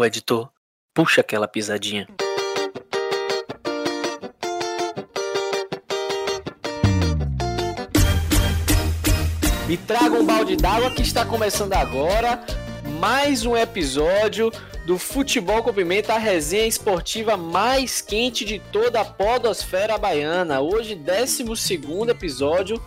[0.00, 0.48] O editor,
[0.94, 2.08] puxa aquela pisadinha.
[9.68, 12.42] E traga um balde d'água que está começando agora
[12.98, 14.50] mais um episódio
[14.86, 20.62] do Futebol com Pimenta, a resenha esportiva mais quente de toda a podosfera baiana.
[20.62, 21.44] Hoje, 12
[22.08, 22.82] episódio.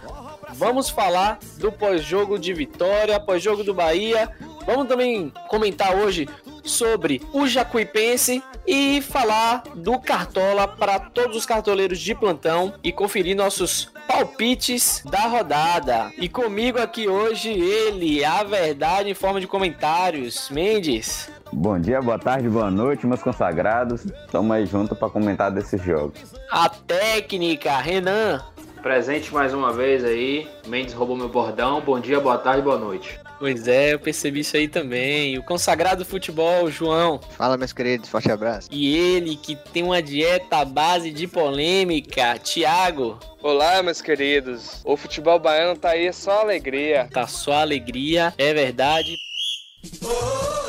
[0.56, 4.36] Vamos falar do pós-jogo de Vitória, pós-jogo do Bahia.
[4.66, 6.28] Vamos também comentar hoje
[6.64, 13.36] sobre o Jacuipense e falar do Cartola para todos os cartoleiros de plantão e conferir
[13.36, 16.12] nossos palpites da rodada.
[16.18, 21.30] E comigo aqui hoje ele, a verdade em forma de comentários, Mendes.
[21.52, 24.06] Bom dia, boa tarde, boa noite, meus consagrados.
[24.06, 26.34] Estamos aí junto para comentar desses jogos.
[26.50, 28.42] A técnica, Renan.
[28.82, 30.48] Presente mais uma vez aí.
[30.68, 31.80] Mendes roubou meu bordão.
[31.80, 33.20] Bom dia, boa tarde, boa noite.
[33.44, 35.38] Pois é, eu percebi isso aí também.
[35.38, 37.20] O consagrado futebol, João.
[37.32, 38.70] Fala, meus queridos, forte abraço.
[38.72, 43.20] E ele que tem uma dieta à base de polêmica, Thiago.
[43.42, 44.80] Olá, meus queridos.
[44.86, 47.10] O futebol baiano tá aí só alegria.
[47.12, 49.14] Tá só alegria, é verdade.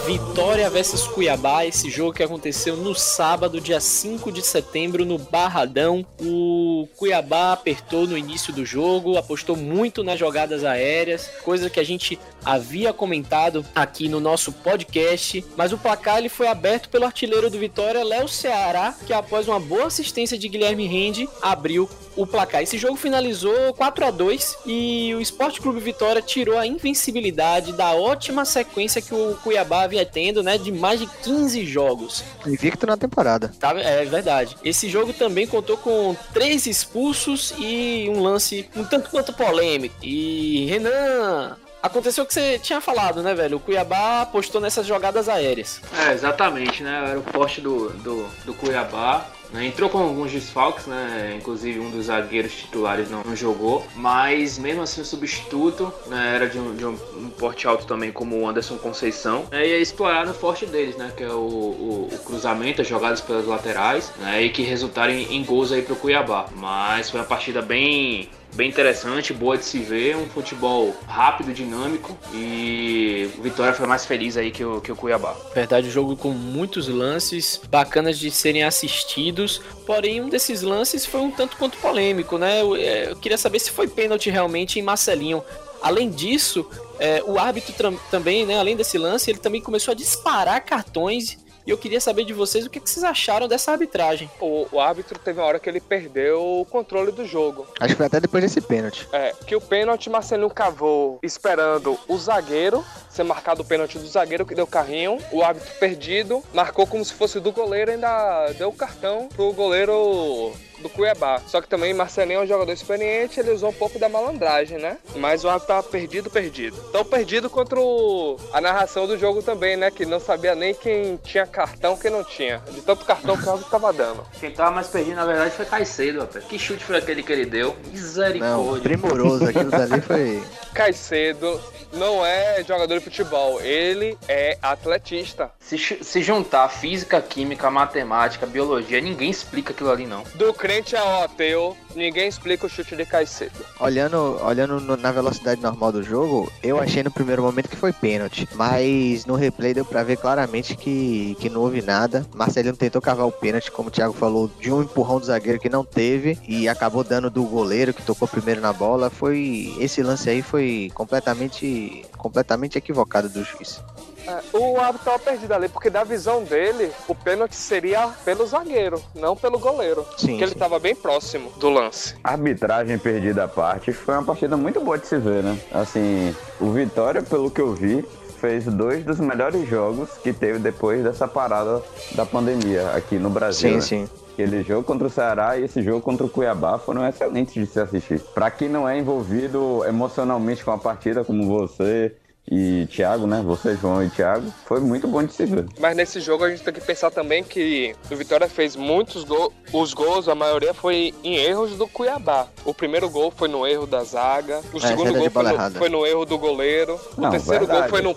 [0.06, 6.04] Vitória versus Cuiabá, esse jogo que aconteceu no sábado, dia 5 de setembro, no Barradão.
[6.20, 11.84] O Cuiabá apertou no início do jogo, apostou muito nas jogadas aéreas, coisa que a
[11.84, 15.42] gente havia comentado aqui no nosso podcast.
[15.56, 19.60] Mas o placar ele foi aberto pelo artilheiro do Vitória, Léo Ceará, que após uma
[19.60, 22.62] boa assistência de Guilherme Rende, abriu o placar.
[22.62, 27.92] Esse jogo finalizou 4 a 2 e o Esporte Clube Vitória tirou a invencibilidade da
[27.92, 32.24] ótima sequência que o Cuiabá havia tendo, né, de mais de 15 jogos.
[32.46, 33.52] Invicto na temporada.
[33.58, 34.56] Tá, é verdade.
[34.64, 39.94] Esse jogo também contou com três expulsos e um lance um tanto quanto polêmico.
[40.02, 43.58] E Renan, Aconteceu o que você tinha falado, né, velho?
[43.58, 45.82] O Cuiabá apostou nessas jogadas aéreas.
[45.92, 47.10] É, exatamente, né?
[47.10, 49.26] Era o poste do, do, do Cuiabá.
[49.54, 49.66] Né?
[49.66, 51.36] Entrou com alguns desfalques, né?
[51.38, 53.86] Inclusive um dos zagueiros titulares não, não jogou.
[53.94, 56.32] Mas mesmo assim o substituto né?
[56.34, 59.46] era de, um, de um, um, porte alto também, como o Anderson Conceição.
[59.52, 59.68] Né?
[59.68, 61.12] E é explorar o forte deles, né?
[61.16, 64.42] Que é o, o, o, cruzamento, as jogadas pelas laterais, né?
[64.42, 66.46] E que resultaram em, em gols aí pro Cuiabá.
[66.56, 72.16] Mas foi uma partida bem bem interessante, boa de se ver, um futebol rápido, dinâmico
[72.32, 75.34] e o Vitória foi mais feliz aí que o, que o Cuiabá.
[75.54, 81.20] Verdade, o jogo com muitos lances bacanas de serem assistidos, porém um desses lances foi
[81.20, 82.62] um tanto quanto polêmico, né?
[82.62, 85.42] Eu, é, eu queria saber se foi pênalti realmente em Marcelinho.
[85.82, 86.66] Além disso,
[86.98, 91.70] é, o árbitro também, né, além desse lance, ele também começou a disparar cartões e
[91.70, 94.30] eu queria saber de vocês o que, vocês acharam dessa arbitragem.
[94.40, 97.66] O, o, árbitro teve uma hora que ele perdeu o controle do jogo.
[97.80, 99.08] Acho que foi até depois desse pênalti.
[99.12, 104.44] É, que o pênalti Marcelinho cavou esperando o zagueiro ser marcado o pênalti do zagueiro
[104.44, 105.18] que deu carrinho.
[105.32, 109.52] O árbitro perdido marcou como se fosse do goleiro e ainda deu o cartão pro
[109.52, 111.40] goleiro do Cuiabá.
[111.46, 114.98] Só que também Marcelinho é um jogador experiente, ele usou um pouco da malandragem, né?
[115.16, 116.76] Mas o árbitro tava perdido, perdido.
[116.92, 118.36] Tão perdido contra o...
[118.52, 119.90] a narração do jogo também, né?
[119.90, 122.62] Que não sabia nem quem tinha cartão, quem não tinha.
[122.70, 124.26] De tanto cartão que o árbitro tava dando.
[124.38, 126.44] Quem tava mais perdido, na verdade, foi Caicedo, rapaz.
[126.44, 127.76] Que chute foi aquele que ele deu?
[127.90, 128.40] Misericórdia.
[128.40, 129.48] Não, primoroso.
[129.48, 130.42] Aquilo dali foi...
[130.74, 131.60] Caicedo
[131.92, 135.50] não é jogador de futebol, ele é atletista.
[135.60, 140.24] Se, se juntar física, química, matemática, biologia, ninguém explica aquilo ali não.
[140.34, 143.52] Do crente ao ateu, ninguém explica o chute de Caicedo.
[143.78, 147.92] Olhando, olhando no, na velocidade normal do jogo, eu achei no primeiro momento que foi
[147.92, 152.26] pênalti, mas no replay deu pra ver claramente que, que não houve nada.
[152.34, 155.68] Marcelinho tentou cavar o pênalti, como o Thiago falou, de um empurrão do zagueiro que
[155.68, 159.10] não teve e acabou dando do goleiro que tocou primeiro na bola.
[159.10, 163.80] Foi esse lance aí foi completamente completamente equivocado do juiz.
[164.26, 169.02] É, o árbitro estava perdido ali, porque da visão dele, o pênalti seria pelo zagueiro,
[169.14, 170.06] não pelo goleiro.
[170.16, 172.14] Sim, porque ele estava bem próximo do lance.
[172.24, 175.58] A arbitragem perdida à parte foi uma partida muito boa de se ver, né?
[175.72, 178.04] Assim, o Vitória, pelo que eu vi,
[178.40, 181.82] fez dois dos melhores jogos que teve depois dessa parada
[182.14, 183.80] da pandemia aqui no Brasil.
[183.80, 184.06] Sim, né?
[184.06, 184.08] sim.
[184.34, 187.78] Aquele jogo contra o Ceará e esse jogo contra o Cuiabá foram excelentes de se
[187.78, 188.20] assistir.
[188.34, 192.14] Para quem não é envolvido emocionalmente com a partida, como você,
[192.50, 193.42] e Thiago, né?
[193.44, 195.66] Você, João e Thiago, foi muito bom de se ver.
[195.78, 199.52] Mas nesse jogo a gente tem que pensar também que o Vitória fez muitos gols,
[199.72, 202.46] os gols, a maioria foi em erros do Cuiabá.
[202.64, 205.88] O primeiro gol foi no erro da zaga, o é, segundo gol foi no, foi
[205.88, 207.80] no, erro do goleiro, não, o terceiro verdade.
[207.80, 208.16] gol foi no,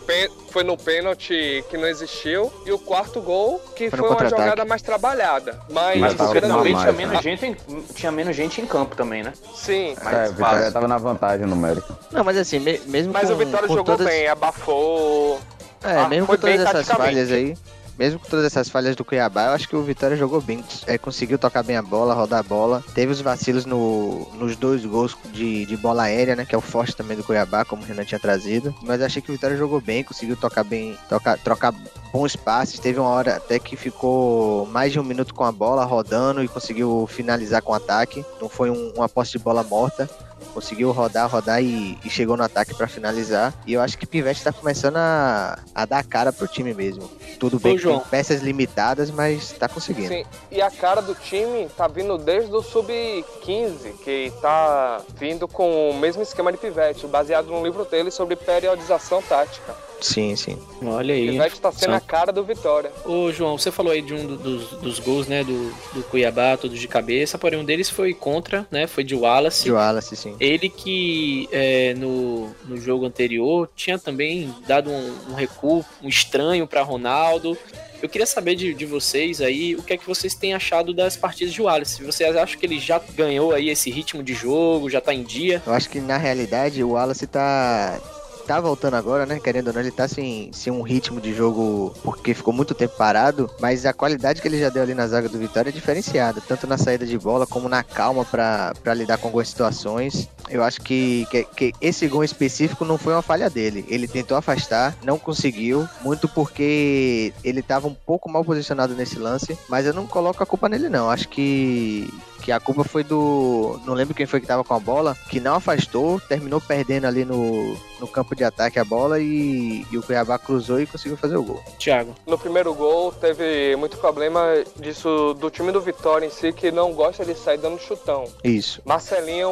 [0.52, 4.66] foi no pênalti que não existiu, e o quarto gol que foi, foi uma jogada
[4.66, 5.60] mais trabalhada.
[5.70, 7.22] Mas, Mas porque também tinha menos, né?
[7.22, 9.34] gente em, tinha menos gente em campo também, né?
[9.56, 9.96] Sim.
[10.04, 11.98] Mas é, o Vitória tava na vantagem numérica.
[12.12, 14.08] Não, mas assim, mesmo Mas com, o Vitória jogou todas...
[14.08, 15.40] bem, abafou.
[15.84, 17.56] É, ah, mesmo com todas essas falhas aí,
[17.98, 20.64] mesmo com todas essas falhas do Cuiabá, eu acho que o Vitória jogou bem.
[20.86, 22.84] É, conseguiu tocar bem a bola, rodar a bola.
[22.94, 26.46] Teve os vacilos no, nos dois gols de, de bola aérea, né?
[26.46, 28.74] Que é o forte também do Cuiabá, como o Renan tinha trazido.
[28.84, 31.74] Mas achei que o Vitória jogou bem, conseguiu tocar bem, tocar, trocar
[32.14, 32.80] bons passes.
[32.80, 36.48] Teve uma hora até que ficou mais de um minuto com a bola rodando e
[36.48, 38.24] conseguiu finalizar com ataque.
[38.40, 40.08] Não foi um, uma posse de bola morta
[40.54, 43.54] conseguiu rodar, rodar e, e chegou no ataque para finalizar.
[43.66, 47.10] E eu acho que Pivete tá começando a, a dar cara pro time mesmo.
[47.40, 48.00] Tudo bem João.
[48.00, 50.10] tem peças limitadas, mas tá conseguindo.
[50.10, 55.92] Sim, e a cara do time tá vindo desde o sub-15, que tá vindo com
[55.92, 59.87] o mesmo esquema de Pivete, baseado no livro dele sobre periodização tática.
[60.02, 60.58] Sim, sim.
[60.84, 61.30] Olha aí.
[61.30, 61.96] O Pivete tá sendo São...
[61.96, 62.92] a cara do Vitória.
[63.06, 66.80] Ô, João, você falou aí de um dos, dos gols, né, do, do Cuiabá, todos
[66.80, 69.64] de cabeça, porém um deles foi contra, né, foi de Wallace.
[69.64, 70.36] De Wallace, sim.
[70.40, 76.68] Ele que é, no, no jogo anterior tinha também dado um, um recuo, um estranho
[76.68, 77.58] para Ronaldo.
[78.02, 81.18] Eu queria saber de, de vocês aí o que é que vocês têm achado das
[81.18, 82.04] partidas de Wallace.
[82.04, 85.64] Vocês acham que ele já ganhou aí esse ritmo de jogo, já tá em dia?
[85.66, 88.00] Eu acho que na realidade o Wallace tá
[88.48, 89.40] tá voltando agora, né?
[89.40, 92.96] Querendo ou não, ele tá sem, sem um ritmo de jogo porque ficou muito tempo
[92.96, 96.42] parado, mas a qualidade que ele já deu ali na zaga do Vitória é diferenciada,
[96.42, 100.30] tanto na saída de bola como na calma para lidar com algumas situações.
[100.50, 103.86] Eu acho que, que, que, esse gol específico não foi uma falha dele.
[103.90, 109.58] Ele tentou afastar, não conseguiu, muito porque ele estava um pouco mal posicionado nesse lance,
[109.68, 111.10] mas eu não coloco a culpa nele não.
[111.10, 112.10] Acho que
[112.48, 113.78] que a culpa foi do.
[113.84, 117.26] Não lembro quem foi que tava com a bola, que não afastou, terminou perdendo ali
[117.26, 121.36] no, no campo de ataque a bola e, e o Cuiabá cruzou e conseguiu fazer
[121.36, 121.62] o gol.
[121.78, 122.16] Thiago.
[122.26, 126.94] No primeiro gol teve muito problema disso do time do Vitória em si, que não
[126.94, 128.24] gosta de sair dando chutão.
[128.42, 128.82] Isso.
[128.86, 129.52] Marcelinho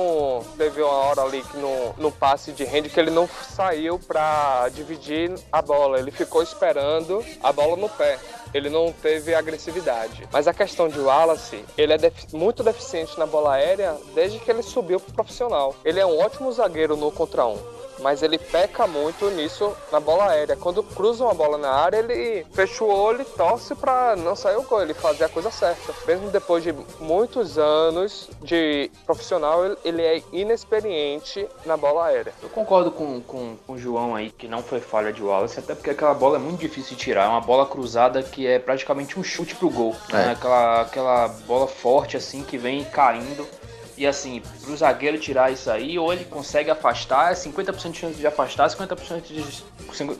[0.57, 4.69] teve uma hora ali que no, no passe de rende que ele não saiu para
[4.73, 8.17] dividir a bola, ele ficou esperando a bola no pé
[8.55, 10.25] ele não teve agressividade.
[10.31, 14.63] Mas a questão de Wallace, ele é muito deficiente na bola aérea desde que ele
[14.63, 15.75] subiu pro profissional.
[15.83, 20.29] Ele é um ótimo zagueiro no contra um mas ele peca muito nisso na bola
[20.29, 20.55] aérea.
[20.55, 24.57] Quando cruza uma bola na área, ele fecha o olho e torce para não sair
[24.57, 25.93] o gol, ele fazer a coisa certa.
[26.05, 32.33] Mesmo depois de muitos anos de profissional, ele é inexperiente na bola aérea.
[32.41, 35.73] Eu concordo com, com, com o João aí, que não foi falha de Wallace, até
[35.75, 37.25] porque aquela bola é muito difícil de tirar.
[37.25, 39.95] É uma bola cruzada que é praticamente um chute pro gol.
[40.09, 40.13] É.
[40.13, 40.31] Né?
[40.31, 43.47] Aquela, aquela bola forte assim que vem caindo.
[43.97, 48.15] E assim, pro zagueiro tirar isso aí, ou ele consegue afastar, é 50% de chance
[48.15, 49.63] de afastar, 50% de,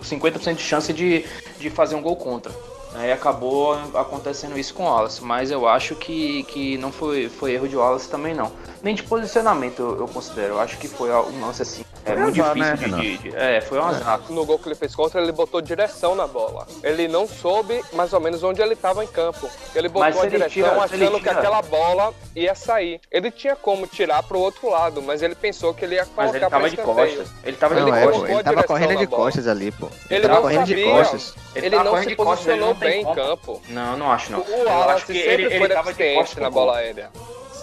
[0.05, 1.25] 50 de chance de,
[1.59, 2.53] de fazer um gol contra.
[2.95, 7.51] Aí acabou acontecendo isso com o Wallace, mas eu acho que, que não foi, foi
[7.51, 8.51] erro de Wallace também não.
[8.85, 11.83] Nem de posicionamento eu, eu considero, eu acho que foi um lance assim.
[12.05, 14.21] É foi muito azar, difícil né, de, de, É, foi um azar.
[14.29, 16.67] No gol que ele fez contra, ele botou direção na bola.
[16.83, 19.49] Ele não soube mais ou menos onde ele estava em campo.
[19.73, 23.01] Ele botou mas a direção tira, achando que aquela bola ia sair.
[23.09, 26.35] Ele tinha como tirar pro outro lado, mas ele pensou que ele ia colocar mas
[26.35, 27.27] ele tava de costas.
[27.43, 28.29] Ele tava não, de é, costas.
[28.29, 29.87] Ele tava correndo de costas ali, pô.
[30.11, 30.75] Ele, ele não correndo sabia.
[30.75, 31.33] de costas.
[31.55, 33.59] Ele, ele não se posicionou bem em campo.
[33.67, 34.41] Não, não acho não.
[34.41, 37.09] O Wallace sempre ele, foi deficiente na bola aérea.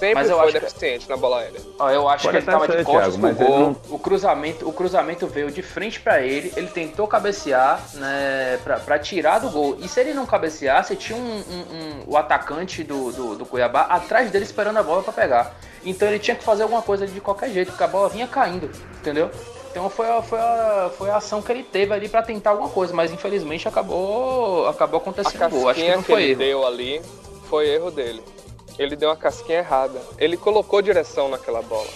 [0.03, 1.11] Sempre mas eu foi acho deficiente que...
[1.13, 1.61] na bola aérea.
[1.79, 3.59] Ó, eu acho Pode que ele tava de costas Thiago, pro gol.
[3.61, 3.77] Não...
[3.89, 8.99] O, cruzamento, o cruzamento veio de frente para ele, ele tentou cabecear, né, pra, pra,
[8.99, 9.77] tirar do gol.
[9.79, 13.83] E se ele não cabeceasse, tinha um, um, um, o atacante do, do, do Cuiabá
[13.83, 15.55] atrás dele esperando a bola para pegar.
[15.85, 18.69] Então ele tinha que fazer alguma coisa de qualquer jeito, porque a bola vinha caindo,
[18.99, 19.31] entendeu?
[19.71, 22.69] Então foi a, foi a, foi a ação que ele teve ali para tentar alguma
[22.69, 25.69] coisa, mas infelizmente acabou acabou acontecendo a gol.
[25.69, 26.39] Acho que não foi que ele erro.
[26.41, 27.01] deu ali
[27.49, 28.23] foi erro dele.
[28.79, 30.01] Ele deu uma casquinha errada.
[30.19, 31.89] Ele colocou direção naquela bola.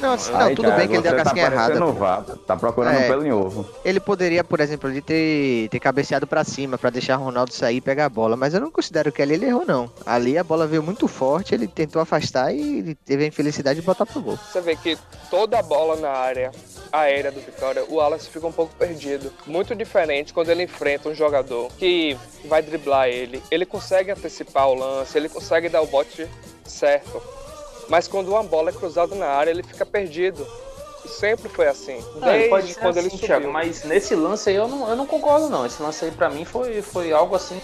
[0.00, 1.78] Não, não tudo bem que ele deu a tá casquinha tá errada.
[1.78, 3.68] Novato, tá procurando é, um pelo em ovo.
[3.84, 7.76] Ele poderia, por exemplo, ali ter, ter cabeceado para cima para deixar o Ronaldo sair
[7.76, 9.90] e pegar a bola, mas eu não considero que ali ele errou não.
[10.04, 14.04] Ali a bola veio muito forte, ele tentou afastar e teve a infelicidade de botar
[14.04, 14.36] pro gol.
[14.36, 14.98] Você vê que
[15.30, 16.50] toda a bola na área
[16.94, 19.32] aérea do Vitória, o Wallace fica um pouco perdido.
[19.46, 23.42] Muito diferente quando ele enfrenta um jogador que vai driblar ele.
[23.50, 26.28] Ele consegue antecipar o lance, ele consegue dar o bote
[26.64, 27.22] certo.
[27.88, 30.46] Mas quando uma bola é cruzada na área, ele fica perdido.
[31.06, 32.02] Sempre foi assim.
[32.22, 33.26] Desde pode quando assim, ele subiu.
[33.26, 35.66] Thiago, mas nesse lance aí eu não, eu não concordo não.
[35.66, 37.60] Esse lance aí pra mim foi, foi algo assim.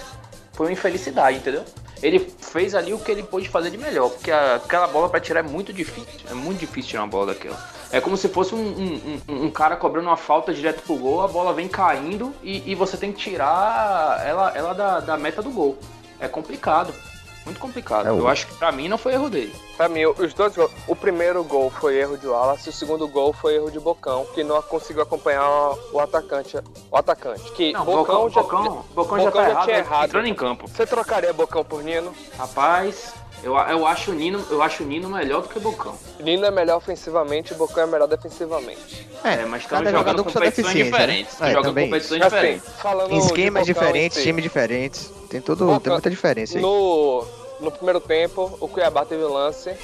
[0.60, 1.64] Foi uma infelicidade, entendeu?
[2.02, 5.40] Ele fez ali o que ele pôde fazer de melhor, porque aquela bola para tirar
[5.40, 6.20] é muito difícil.
[6.30, 7.58] É muito difícil tirar uma bola daquela.
[7.90, 11.22] É como se fosse um, um, um, um cara cobrando uma falta direto pro gol,
[11.22, 15.40] a bola vem caindo e, e você tem que tirar ela, ela da, da meta
[15.40, 15.78] do gol.
[16.20, 16.92] É complicado.
[17.50, 18.06] Muito complicado.
[18.06, 19.54] É, Eu acho que pra mim não foi erro dele.
[19.76, 20.70] Pra mim, os dois gols.
[20.86, 24.44] O primeiro gol foi erro de Wallace, o segundo gol foi erro de Bocão, que
[24.44, 25.48] não conseguiu acompanhar
[25.92, 26.56] o atacante.
[26.90, 27.50] O atacante.
[27.52, 28.42] Que Não, Bocão, Bocão, já.
[28.42, 30.04] Bocão, Bocão já Bocão tá já errado, tinha errado.
[30.08, 30.68] entrando em campo.
[30.68, 32.12] Você trocaria Bocão por Nino?
[32.36, 35.94] Rapaz, eu, eu acho o Nino, eu acho o Nino melhor do que o Bocão.
[36.20, 39.08] Nino é melhor ofensivamente, Bocão é melhor defensivamente.
[39.24, 41.38] É, mas estamos cada jogando jogador com sua competições deficiência, diferentes.
[41.38, 41.46] né?
[41.48, 42.68] É, jogando também competições Assim, diferentes.
[42.80, 45.12] falando Esquemas de Bocão em diferentes, si, times diferentes.
[45.30, 46.62] Tem tudo, Boca- tem muita diferença aí.
[46.62, 47.24] No,
[47.60, 49.74] no primeiro tempo, o Cuiabá teve um lance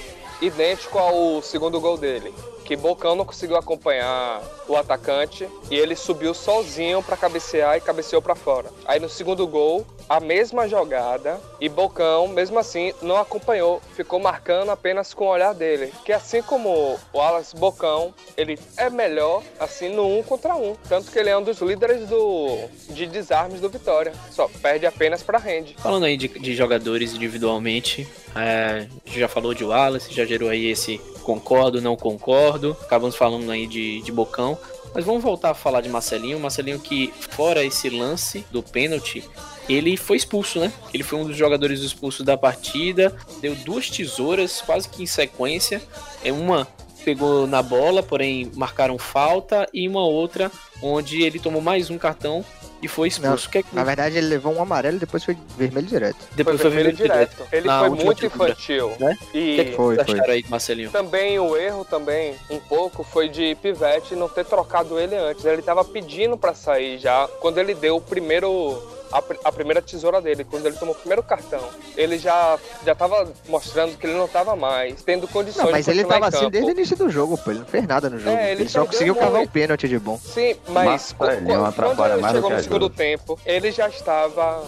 [0.40, 2.34] idêntico ao segundo gol dele.
[2.66, 8.20] Que Bocão não conseguiu acompanhar o atacante e ele subiu sozinho pra cabecear e cabeceou
[8.20, 8.70] pra fora.
[8.84, 14.70] Aí no segundo gol, a mesma jogada e Bocão, mesmo assim, não acompanhou, ficou marcando
[14.70, 15.92] apenas com o olhar dele.
[16.04, 21.12] Que assim como o Wallace Bocão, ele é melhor assim no um contra um, tanto
[21.12, 22.58] que ele é um dos líderes do
[22.88, 24.12] de desarmes do Vitória.
[24.32, 25.76] Só perde apenas pra Rende.
[25.78, 31.00] Falando aí de, de jogadores individualmente, é, já falou de Wallace, já gerou aí esse
[31.26, 32.76] concordo, não concordo.
[32.82, 34.56] Acabamos falando aí de, de Bocão.
[34.94, 36.38] Mas vamos voltar a falar de Marcelinho.
[36.38, 39.28] Marcelinho que, fora esse lance do pênalti,
[39.68, 40.72] ele foi expulso, né?
[40.94, 43.12] Ele foi um dos jogadores expulsos da partida.
[43.40, 45.82] Deu duas tesouras quase que em sequência.
[46.22, 46.68] É uma
[47.04, 50.50] pegou na bola, porém marcaram falta, e uma outra
[50.82, 52.44] onde ele tomou mais um cartão
[52.82, 53.48] e foi expulso.
[53.48, 56.16] O que é que Na verdade, ele levou um amarelo e depois foi vermelho direto.
[56.34, 57.48] depois foi foi vermelho vermelho direto.
[57.52, 58.92] Ele Na foi muito infantil.
[58.98, 59.16] né?
[59.32, 60.30] O E que é que Foi, foi.
[60.30, 60.90] aí, Marcelinho?
[60.90, 65.44] também o erro também, um pouco, foi de Pivete não ter trocado ele antes.
[65.44, 68.95] Ele tava pedindo pra sair já quando ele deu o primeiro.
[69.12, 71.62] A, a primeira tesoura dele, quando ele tomou o primeiro cartão,
[71.96, 75.90] ele já, já tava mostrando que ele não tava mais, tendo condições Não, mas de
[75.92, 76.50] ele tava assim campo.
[76.50, 77.50] desde o início do jogo, pô.
[77.50, 78.36] Ele não fez nada no jogo.
[78.36, 80.18] É, ele, ele só conseguiu cavar o pênalti de bom.
[80.18, 84.64] Sim, mas qu- Marcelinho qu- atrapalha quando ele chegou no segundo tempo, ele já estava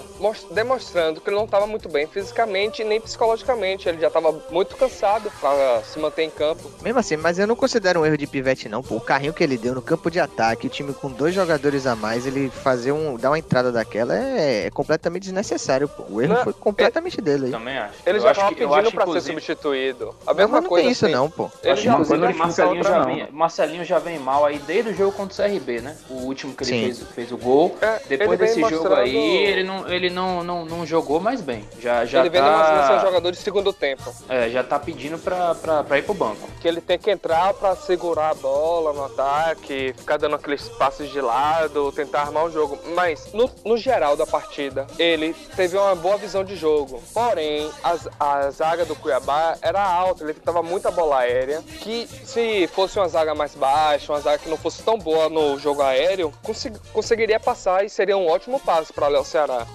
[0.50, 3.88] demonstrando que ele não estava muito bem fisicamente nem psicologicamente.
[3.88, 6.70] Ele já estava muito cansado para se manter em campo.
[6.82, 8.96] Mesmo assim, mas eu não considero um erro de pivete, não, pô.
[8.96, 11.94] O carrinho que ele deu no campo de ataque, o time com dois jogadores a
[11.94, 13.16] mais, ele fazer um.
[13.16, 16.04] dar uma entrada daquela é, é completamente desnecessário, pô.
[16.10, 17.50] O erro Não, foi completamente dele aí.
[17.52, 17.94] Também acho.
[18.06, 20.14] Ele Eu já estava pedindo acho, para ser inclusive- substituído.
[20.26, 21.14] A Não, mesma não coisa tem isso assim.
[21.14, 21.50] não, pô.
[21.62, 23.06] Ele Acho já, coisa não Marcelinho outra, já, não.
[23.06, 25.96] vem, Marcelinho já vem mal aí desde o jogo contra o CRB, né?
[26.10, 26.84] O último que ele Sim.
[26.84, 27.76] fez, fez o gol.
[27.80, 31.64] É, Depois desse jogo mostrando- aí, ele, não, ele não, não, não jogou mais bem.
[31.80, 34.02] Já, já, ele vem demonstrando ser um tá, jogador de segundo tempo.
[34.28, 36.48] é, já tá pedindo pra, pra, pra ir pro banco.
[36.60, 41.10] Que ele tem que entrar para segurar a bola no ataque, ficar dando aqueles passos
[41.10, 42.78] de lado, tentar armar o jogo.
[42.94, 47.02] Mas, no, no geral da partida, ele teve uma boa visão de jogo.
[47.14, 51.62] Porém, as- a zaga do Cuiabá era alta, ele tentava muita bola aérea.
[51.80, 55.58] Que se fosse uma zaga mais baixa, uma zaga que não fosse tão boa no
[55.58, 59.66] jogo aéreo, consegui- conseguiria passar e seria um ótimo passo para Léo Ceará.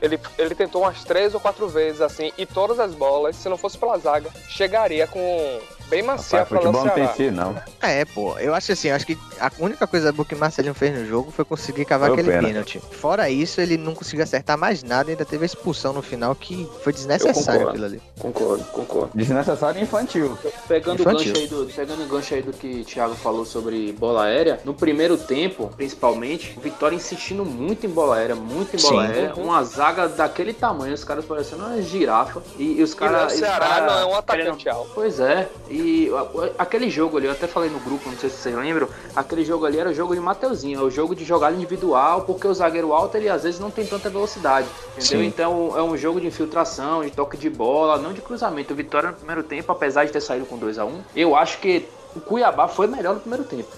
[0.00, 3.58] Ele, ele tentou umas três ou quatro vezes assim, e todas as bolas, se não
[3.58, 5.60] fosse pela zaga, chegaria com
[5.90, 7.54] bem macia Rapaz, Léo futebol não tem si, não.
[7.82, 8.38] É, pô.
[8.38, 11.04] Eu acho assim, eu acho que a única coisa boa que o Marcelinho fez no
[11.04, 12.78] jogo foi conseguir cavar Foi o aquele pênalti.
[12.78, 12.96] pênalti.
[12.96, 16.34] Fora isso, ele não conseguiu acertar mais nada e ainda teve a expulsão no final
[16.34, 18.02] que foi desnecessário aquilo ali.
[18.18, 19.10] Concordo, concordo.
[19.14, 20.38] Desnecessário e infantil.
[20.68, 21.32] Pegando o, Infantil.
[21.32, 24.60] gancho aí do, pegando o gancho aí do que o Thiago falou sobre bola aérea,
[24.64, 29.12] no primeiro tempo, principalmente, o Vitória insistindo muito em bola aérea, muito em bola Sim.
[29.12, 29.34] aérea.
[29.34, 32.42] Uma zaga daquele tamanho, os caras parecendo uma girafa.
[32.58, 33.32] E, e os caras.
[33.32, 34.90] Os Ceará cara não é um atacante alto.
[34.94, 35.79] Pois é, e
[36.14, 39.44] a- aquele jogo ali, eu até falei no grupo, não sei se vocês lembram, aquele
[39.44, 42.54] jogo ali era o jogo de Mateuzinho, é o jogo de jogada individual, porque o
[42.54, 45.20] zagueiro alto ele às vezes não tem tanta velocidade, entendeu?
[45.20, 45.26] Sim.
[45.26, 48.72] Então é um jogo de infiltração, de toque de bola, não de cruzamento.
[48.72, 51.58] O Vitória no primeiro tempo, apesar de ter saído com 2 a 1 eu acho
[51.58, 53.68] que o Cuiabá foi melhor no primeiro tempo,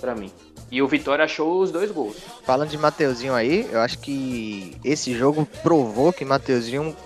[0.00, 0.30] pra mim.
[0.70, 2.16] E o Vitória achou os dois gols.
[2.44, 6.96] Falando de Mateuzinho aí, eu acho que esse jogo provou que Mateuzinho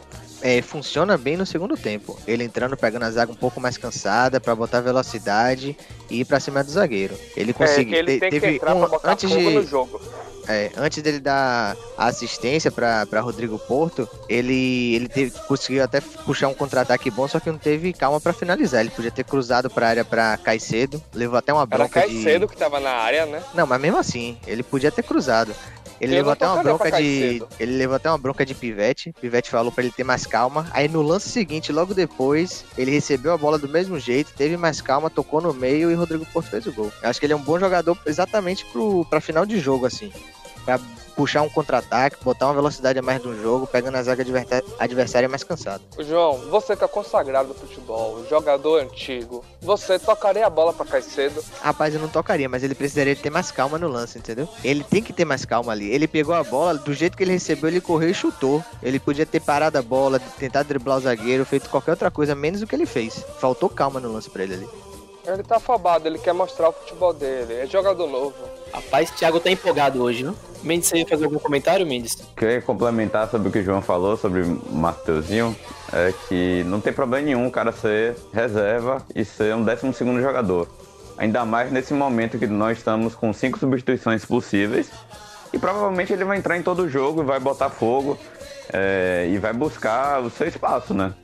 [0.46, 2.16] é, funciona bem no segundo tempo.
[2.26, 5.76] Ele entrando, pegando a zaga um pouco mais cansada pra botar velocidade
[6.08, 7.18] e ir pra cima do zagueiro.
[7.36, 7.92] Ele É, conseguiu.
[7.92, 10.00] que ele te- teve um, antes de, no jogo.
[10.48, 16.46] É, antes dele dar a assistência para Rodrigo Porto, ele, ele teve, conseguiu até puxar
[16.46, 18.80] um contra-ataque bom, só que não teve calma para finalizar.
[18.82, 22.52] Ele podia ter cruzado para área para Caicedo, levou até uma Era bronca Caicedo de...
[22.52, 23.42] que tava na área, né?
[23.54, 25.52] Não, mas mesmo assim, ele podia ter cruzado.
[26.00, 27.42] Ele Eu levou até uma bronca de.
[27.58, 29.12] Ele levou até uma bronca de Pivete.
[29.20, 30.66] Pivete falou para ele ter mais calma.
[30.72, 34.80] Aí no lance seguinte, logo depois, ele recebeu a bola do mesmo jeito, teve mais
[34.80, 36.92] calma, tocou no meio e Rodrigo Porto fez o gol.
[37.02, 40.12] Eu acho que ele é um bom jogador exatamente pro, pra final de jogo, assim.
[40.64, 40.78] Pra
[41.16, 44.24] puxar um contra-ataque, botar uma velocidade a mais no jogo, pegando a zaga
[44.78, 45.82] adversária mais cansada.
[45.98, 51.42] João, você que é consagrado no futebol, jogador antigo, você tocaria a bola para Caicedo?
[51.60, 54.48] Rapaz, eu não tocaria, mas ele precisaria ter mais calma no lance, entendeu?
[54.62, 55.90] Ele tem que ter mais calma ali.
[55.90, 58.62] Ele pegou a bola, do jeito que ele recebeu, ele correu e chutou.
[58.82, 62.60] Ele podia ter parado a bola, tentar driblar o zagueiro, feito qualquer outra coisa, menos
[62.60, 63.24] o que ele fez.
[63.40, 64.68] Faltou calma no lance pra ele ali.
[65.26, 68.34] Ele tá afobado, ele quer mostrar o futebol dele, é jogador novo.
[68.72, 70.34] Rapaz, o Thiago tá empolgado hoje, não?
[70.62, 72.16] Mendes, você ia fazer algum comentário, Mendes?
[72.36, 75.56] Queria complementar sobre o que o João falou sobre o Mateuzinho,
[75.92, 80.20] é que não tem problema nenhum o cara ser reserva e ser um 12 segundo
[80.20, 80.68] jogador.
[81.18, 84.90] Ainda mais nesse momento que nós estamos com cinco substituições possíveis
[85.52, 88.18] e provavelmente ele vai entrar em todo jogo e vai botar fogo
[88.72, 91.14] é, e vai buscar o seu espaço, né?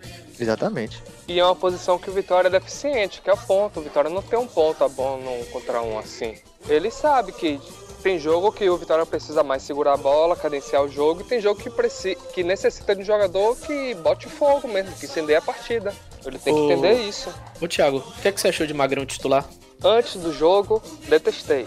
[0.43, 1.03] Exatamente.
[1.29, 3.81] E é uma posição que o Vitória é deficiente, que é o ponto.
[3.81, 6.37] O Vitória não tem um ponto bom num contra um assim.
[6.69, 7.61] Ele sabe que
[8.03, 11.41] tem jogo que o Vitória precisa mais segurar a bola, cadenciar o jogo, e tem
[11.41, 15.43] jogo que, preci que necessita de um jogador que bote fogo mesmo, que incendeie a
[15.43, 15.95] partida.
[16.25, 17.33] Ele tem que entender isso.
[17.61, 19.49] Ô Thiago, o que, é que você achou de Magrão titular?
[19.85, 21.67] Antes do jogo, detestei.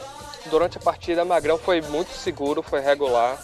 [0.50, 3.41] Durante a partida, Magrão foi muito seguro, foi regular.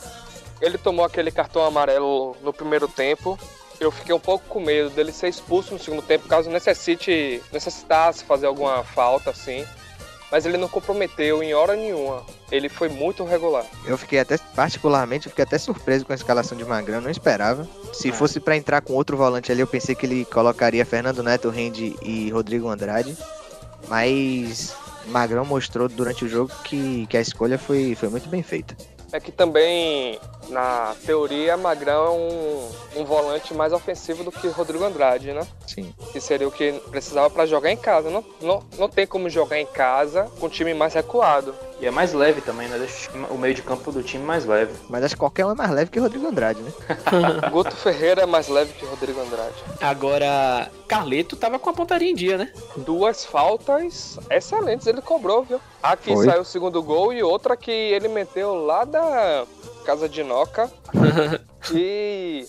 [0.61, 3.39] Ele tomou aquele cartão amarelo no primeiro tempo.
[3.81, 8.23] Eu fiquei um pouco com medo dele ser expulso no segundo tempo, caso necessite, necessitasse
[8.23, 9.65] fazer alguma falta assim
[10.31, 12.23] mas ele não comprometeu em hora nenhuma.
[12.49, 13.65] Ele foi muito regular.
[13.85, 17.67] Eu fiquei até, particularmente, eu fiquei até surpreso com a escalação de Magrão, não esperava.
[17.91, 18.11] Se é.
[18.13, 21.97] fosse para entrar com outro volante ali, eu pensei que ele colocaria Fernando Neto, Rende
[22.01, 23.15] e Rodrigo Andrade.
[23.89, 24.73] Mas
[25.07, 28.73] Magrão mostrou durante o jogo que, que a escolha foi, foi muito bem feita
[29.11, 34.83] é que também, na teoria, Magrão é um, um volante mais ofensivo do que Rodrigo
[34.83, 35.45] Andrade, né?
[35.67, 35.93] Sim.
[36.11, 38.09] Que seria o que precisava para jogar em casa.
[38.09, 41.53] Não, não, não tem como jogar em casa com o time mais recuado.
[41.81, 42.77] E é mais leve também, né?
[42.77, 44.71] Deixa o meio de campo do time mais leve.
[44.87, 46.71] Mas acho que qualquer um é mais leve que Rodrigo Andrade, né?
[47.51, 49.55] Guto Ferreira é mais leve que Rodrigo Andrade.
[49.81, 52.53] Agora, Carleto tava com a pontaria em dia, né?
[52.77, 55.59] Duas faltas excelentes ele cobrou, viu?
[55.81, 56.27] Aqui Foi.
[56.27, 59.45] saiu o segundo gol e outra que ele meteu lá da
[59.83, 60.71] Casa de Noca.
[61.73, 62.45] e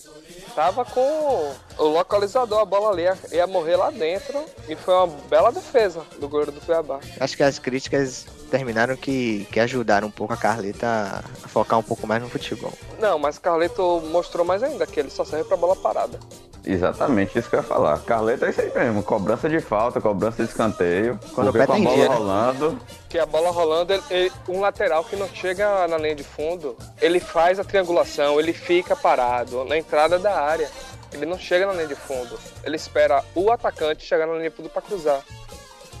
[0.53, 4.45] tava com o localizador, a bola ali ia morrer lá dentro.
[4.69, 6.99] E foi uma bela defesa do goleiro do Cuiabá.
[7.19, 11.81] Acho que as críticas terminaram que, que ajudaram um pouco a Carleta a focar um
[11.81, 12.71] pouco mais no futebol.
[12.99, 16.19] Não, mas Carleto mostrou mais ainda que ele só serve pra bola parada.
[16.63, 17.99] Exatamente isso que eu ia falar.
[18.01, 21.73] Carleta é isso aí mesmo, cobrança de falta, cobrança de escanteio, quando o pé com
[21.73, 22.15] a bola dia, né?
[22.15, 22.71] rolando.
[22.73, 22.79] Né?
[23.09, 26.77] Que a bola rolando, ele, ele, um lateral que não chega na linha de fundo,
[27.01, 30.69] ele faz a triangulação, ele fica parado na entrada da área.
[31.11, 32.39] Ele não chega na linha de fundo.
[32.63, 35.23] Ele espera o atacante chegar na linha de fundo para cruzar.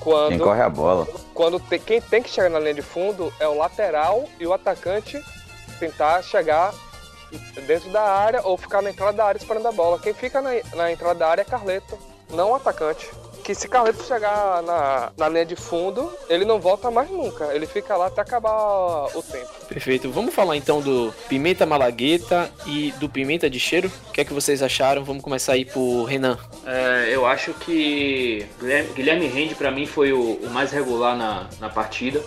[0.03, 1.07] Quando, quem corre a bola.
[1.33, 4.51] Quando te, quem tem que chegar na linha de fundo é o lateral e o
[4.51, 5.23] atacante
[5.79, 6.73] tentar chegar
[7.65, 9.97] dentro da área ou ficar na entrada da área esperando a bola.
[9.99, 11.97] Quem fica na, na entrada da área é Carleto,
[12.29, 13.09] não o atacante
[13.43, 17.53] que se Carleto chegar na, na linha de fundo, ele não volta mais nunca.
[17.53, 19.49] Ele fica lá até acabar o tempo.
[19.67, 20.09] Perfeito.
[20.09, 23.91] Vamos falar então do Pimenta Malagueta e do Pimenta de Cheiro.
[24.07, 25.03] O que é que vocês acharam?
[25.03, 26.37] Vamos começar aí por Renan.
[26.65, 28.47] É, eu acho que
[28.95, 32.21] Guilherme Rende para mim foi o, o, mais regular na, na partida.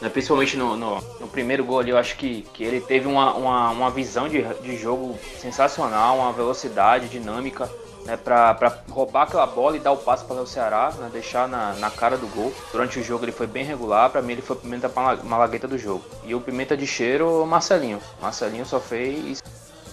[0.00, 0.08] Né?
[0.08, 3.70] Principalmente no, no, no, primeiro gol ali, eu acho que, que ele teve uma, uma,
[3.70, 7.70] uma visão de, de jogo sensacional, uma velocidade dinâmica
[8.04, 11.74] né, para roubar aquela bola e dar o passe para o Ceará, né, deixar na,
[11.74, 12.52] na cara do gol.
[12.70, 14.90] Durante o jogo ele foi bem regular, para mim ele foi o Pimenta
[15.22, 16.04] Malagueta do jogo.
[16.24, 18.00] E o Pimenta de cheiro, Marcelinho.
[18.20, 19.42] Marcelinho só fez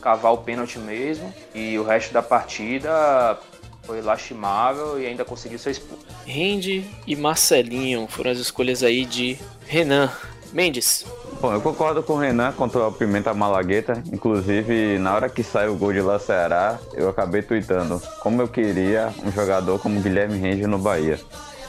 [0.01, 3.37] cavar o pênalti mesmo e o resto da partida
[3.83, 6.05] foi lastimável e ainda conseguiu ser expulso.
[6.25, 10.11] Rende e Marcelinho foram as escolhas aí de Renan.
[10.51, 11.05] Mendes.
[11.41, 14.03] Bom, eu concordo com o Renan contra o Pimenta Malagueta.
[14.13, 18.47] Inclusive, na hora que saiu o gol de La Ceará, eu acabei tweetando como eu
[18.47, 21.19] queria um jogador como Guilherme Renge no Bahia.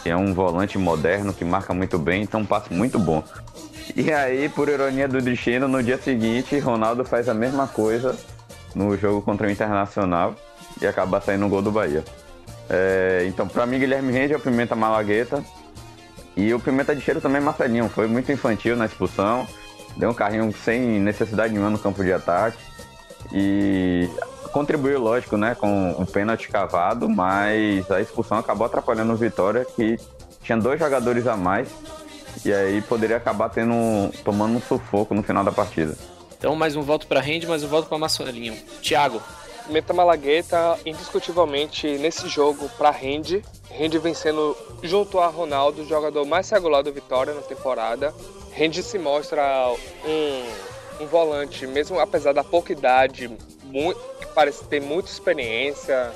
[0.02, 3.24] Que é um volante moderno que marca muito bem, então um passe muito bom.
[3.96, 8.14] E aí, por ironia do destino, no dia seguinte, Ronaldo faz a mesma coisa
[8.74, 10.35] no jogo contra o Internacional
[10.82, 12.04] e acaba saindo um gol do Bahia.
[12.68, 15.42] É, então, para mim, Guilherme Renge é o Pimenta Malagueta.
[16.37, 19.46] E o Pimenta de Cheiro também é Marcelinho, foi muito infantil na expulsão,
[19.96, 22.59] deu um carrinho sem necessidade nenhuma no campo de ataque
[23.33, 24.09] e
[24.52, 29.98] contribuiu, lógico, né, com um pênalti cavado, mas a expulsão acabou atrapalhando o Vitória, que
[30.42, 31.68] tinha dois jogadores a mais
[32.44, 33.74] e aí poderia acabar tendo
[34.24, 35.96] tomando um sufoco no final da partida.
[36.38, 38.55] Então mais um voto para Rende, mais um voto para Marcelinho.
[38.83, 39.22] Thiago.
[39.68, 43.44] Meta Malagueta, indiscutivelmente, nesse jogo, para Rende.
[43.70, 48.12] Rende vencendo junto a Ronaldo, o jogador mais regular do Vitória na temporada.
[48.52, 49.72] Rende se mostra
[50.04, 53.30] um, um volante, mesmo apesar da pouca idade,
[53.64, 53.98] muito,
[54.34, 56.12] parece ter muita experiência,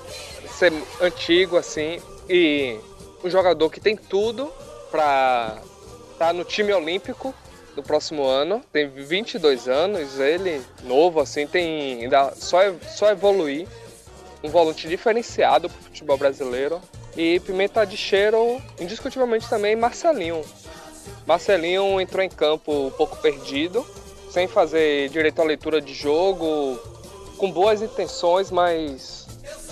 [0.49, 2.79] ser antigo assim, e
[3.25, 4.53] um jogador que tem tudo
[4.91, 5.59] para
[6.13, 7.35] estar tá no time olímpico
[7.75, 8.63] do próximo ano.
[8.73, 13.69] Tem 22 anos, ele novo assim, tem ainda só só evoluir.
[14.43, 16.81] Um volante diferenciado para o futebol brasileiro.
[17.17, 20.43] E Pimenta de Cheiro, indiscutivelmente também Marcelinho.
[21.27, 23.85] Marcelinho entrou em campo um pouco perdido,
[24.31, 26.79] sem fazer direito à leitura de jogo,
[27.37, 29.27] com boas intenções, mas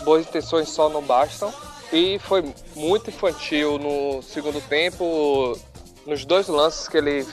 [0.05, 1.53] boas intenções só não bastam.
[1.93, 5.57] E foi muito infantil no segundo tempo.
[6.05, 7.25] Nos dois lances que ele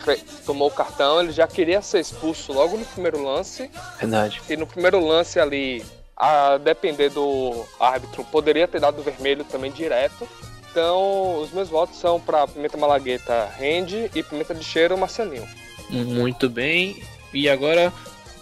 [0.45, 3.69] tomou o cartão, ele já queria ser expulso logo no primeiro lance.
[3.99, 4.41] Verdade.
[4.47, 5.83] E no primeiro lance ali,
[6.15, 10.27] a depender do árbitro, poderia ter dado vermelho também direto.
[10.71, 15.45] Então, os meus votos são para Pimenta Malagueta Rende e Pimenta de Cheiro Marcelinho.
[15.89, 17.03] Muito bem.
[17.33, 17.91] E agora,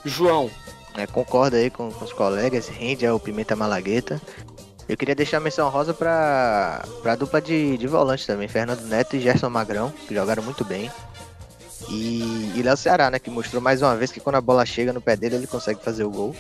[0.06, 0.50] João.
[0.96, 4.22] É, concordo aí com, com, os colegas, Rende é o Pimenta Malagueta.
[4.88, 9.16] Eu queria deixar a menção rosa para a dupla de, de volante também, Fernando Neto
[9.16, 10.92] e Gerson Magrão, que jogaram muito bem.
[11.90, 14.94] E, e Léo Ceará, né, que mostrou mais uma vez que quando a bola chega
[14.94, 16.36] no pé dele, ele consegue fazer o gol.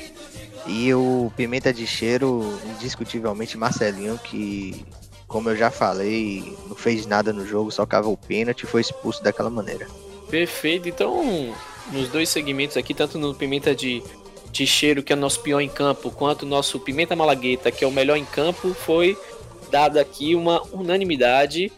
[0.67, 4.85] E o Pimenta de Cheiro, indiscutivelmente Marcelinho, que,
[5.29, 8.81] como eu já falei, não fez nada no jogo, só cavou o pênalti e foi
[8.81, 9.87] expulso daquela maneira.
[10.29, 11.55] Perfeito, então
[11.93, 14.03] nos dois segmentos aqui, tanto no Pimenta de
[14.51, 17.83] de cheiro, que é o nosso pior em campo, quanto o nosso Pimenta Malagueta, que
[17.83, 19.17] é o melhor em campo, foi
[19.71, 21.71] dada aqui uma unanimidade.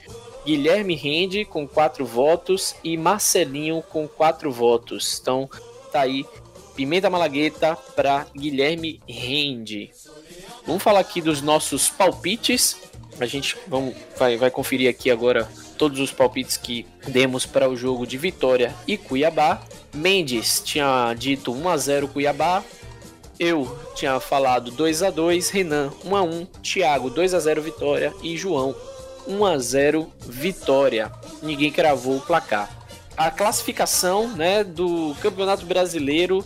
[0.46, 5.20] Guilherme Rende com quatro votos e Marcelinho com quatro votos.
[5.22, 5.50] Então
[5.92, 6.26] tá aí
[6.76, 9.92] Pimenta Malagueta para Guilherme Rende.
[10.66, 12.78] Vamos falar aqui dos nossos palpites.
[13.22, 17.76] A gente vamos, vai, vai conferir aqui agora todos os palpites que demos para o
[17.76, 19.62] jogo de Vitória e Cuiabá.
[19.94, 22.64] Mendes tinha dito 1 a 0 Cuiabá.
[23.40, 28.12] Eu tinha falado 2 a 2, Renan 1 a 1, Thiago 2 a 0 Vitória
[28.24, 28.76] e João
[29.28, 31.12] 1 a 0 Vitória.
[31.44, 32.76] Ninguém cravou o placar.
[33.16, 36.44] A classificação, né, do Campeonato Brasileiro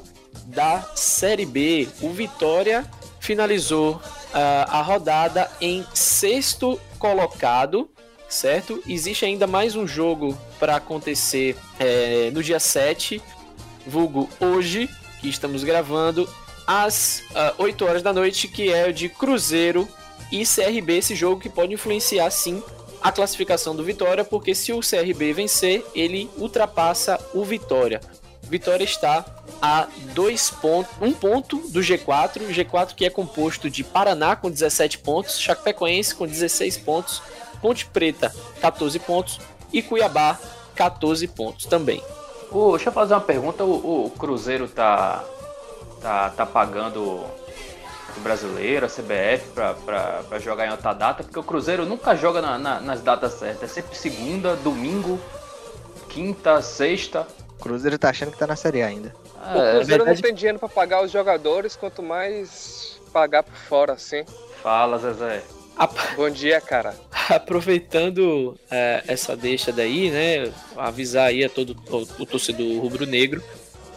[0.48, 1.88] da Série B.
[2.02, 2.86] O Vitória
[3.22, 4.02] finalizou
[4.38, 7.90] a rodada em sexto colocado
[8.28, 8.82] certo?
[8.88, 13.22] Existe ainda mais um jogo para acontecer é, no dia 7,
[13.86, 14.90] vulgo hoje,
[15.22, 16.28] que estamos gravando,
[16.68, 19.88] às uh, 8 horas da noite, que é o de Cruzeiro
[20.32, 22.62] e CRB, esse jogo que pode influenciar sim
[23.02, 28.02] a classificação do Vitória, porque se o CRB vencer, ele ultrapassa o Vitória.
[28.42, 29.24] Vitória está
[29.66, 35.00] a dois pontos, um ponto do G4, G4 que é composto de Paraná com 17
[35.00, 37.24] pontos, Chapecoense com 16 pontos,
[37.60, 39.40] Ponte Preta, 14 pontos.
[39.74, 40.40] E Cuiabá,
[40.76, 42.02] 14 pontos também.
[42.52, 43.64] Uh, deixa eu fazer uma pergunta.
[43.64, 45.24] O, o, Cruzeiro tá,
[46.00, 49.50] tá, tá pagando o brasileiro, a CBF,
[49.84, 51.24] para jogar em outra data?
[51.24, 53.72] Porque o Cruzeiro nunca joga na, na, nas datas certas.
[53.72, 55.20] É sempre segunda, domingo,
[56.08, 57.28] quinta, sexta.
[57.60, 59.25] O Cruzeiro tá achando que tá na Série A ainda.
[59.46, 60.16] É, o Cruzeiro verdade...
[60.16, 64.26] não tem dinheiro para pagar os jogadores, quanto mais pagar por fora, assim.
[64.62, 65.44] Fala, Zezé.
[66.16, 66.96] Bom dia, cara.
[67.30, 70.52] Aproveitando é, essa deixa daí, né?
[70.76, 73.44] Avisar aí a todo o, o torcedor rubro-negro,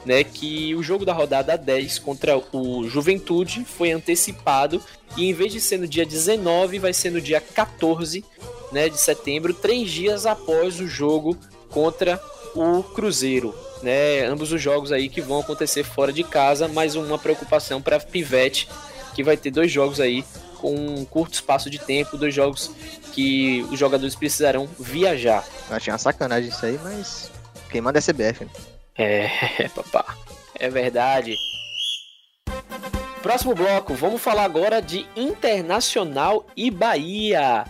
[0.04, 0.24] né?
[0.24, 4.82] Que o jogo da rodada 10 contra o Juventude foi antecipado
[5.16, 8.24] e em vez de ser no dia 19, vai ser no dia 14
[8.72, 11.37] né, de setembro, três dias após o jogo
[11.70, 12.20] contra
[12.54, 13.54] o Cruzeiro.
[13.82, 18.00] Né, ambos os jogos aí que vão acontecer fora de casa, mais uma preocupação para
[18.00, 18.68] Pivete,
[19.14, 20.24] que vai ter dois jogos aí
[20.56, 22.72] com um curto espaço de tempo, dois jogos
[23.12, 25.44] que os jogadores precisarão viajar.
[25.70, 27.30] Eu achei uma sacanagem isso aí, mas
[27.70, 28.44] quem manda é CBF.
[28.44, 28.50] Né?
[29.00, 30.16] É, papá.
[30.56, 31.36] É verdade.
[33.22, 37.64] Próximo bloco, vamos falar agora de Internacional e Bahia.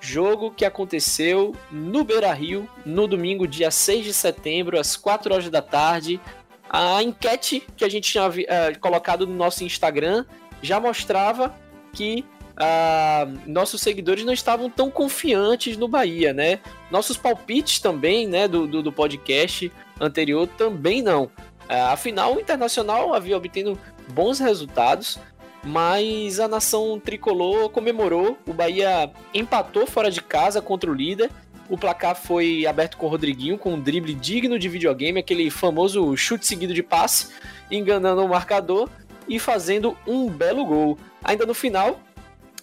[0.00, 5.50] Jogo que aconteceu no Beira Rio no domingo, dia 6 de setembro, às 4 horas
[5.50, 6.20] da tarde.
[6.68, 10.24] A enquete que a gente tinha uh, colocado no nosso Instagram
[10.62, 11.54] já mostrava
[11.92, 12.24] que
[12.62, 16.60] ah, nossos seguidores não estavam tão confiantes no Bahia, né?
[16.90, 21.30] Nossos palpites também, né, do, do, do podcast anterior também não.
[21.66, 25.18] Ah, afinal, o Internacional havia obtendo bons resultados,
[25.64, 28.36] mas a nação tricolor comemorou.
[28.46, 31.30] O Bahia empatou fora de casa contra o líder.
[31.68, 36.16] O placar foi aberto com o Rodriguinho, com um drible digno de videogame, aquele famoso
[36.16, 37.28] chute seguido de passe,
[37.70, 38.88] enganando o marcador
[39.28, 40.98] e fazendo um belo gol.
[41.22, 42.00] Ainda no final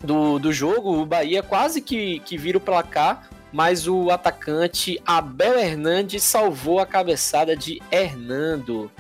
[0.02, 5.58] do, do jogo, o Bahia quase que, que vira o placar, mas o atacante Abel
[5.58, 8.92] Hernandes salvou a cabeçada de Hernando.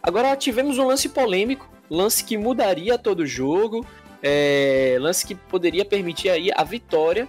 [0.00, 3.86] Agora tivemos um lance polêmico, lance que mudaria todo o jogo,
[4.22, 7.28] é, lance que poderia permitir aí a vitória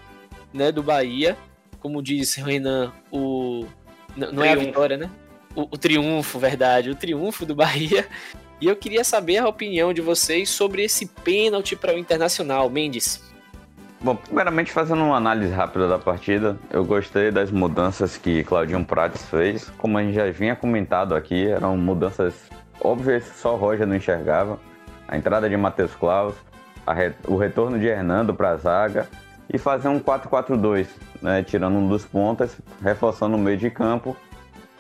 [0.54, 1.38] né, do Bahia.
[1.80, 3.66] Como diz Renan, o.
[4.16, 5.10] Não é a vitória, né?
[5.56, 8.08] O, o triunfo, verdade, o triunfo do Bahia.
[8.60, 12.68] E eu queria saber a opinião de vocês sobre esse pênalti para o Internacional.
[12.70, 13.22] Mendes.
[14.02, 19.24] Bom, primeiramente fazendo uma análise rápida da partida, eu gostei das mudanças que Claudinho Prates
[19.28, 19.72] fez.
[19.78, 22.34] Como a gente já vinha comentado aqui, eram mudanças
[22.80, 24.60] que só Roger não enxergava.
[25.08, 26.36] A entrada de Matheus Claus,
[26.88, 27.14] re...
[27.28, 29.08] o retorno de Hernando para a zaga
[29.52, 30.88] e fazer um 4-4-2,
[31.22, 34.16] né, tirando um dos pontas, reforçando o meio de campo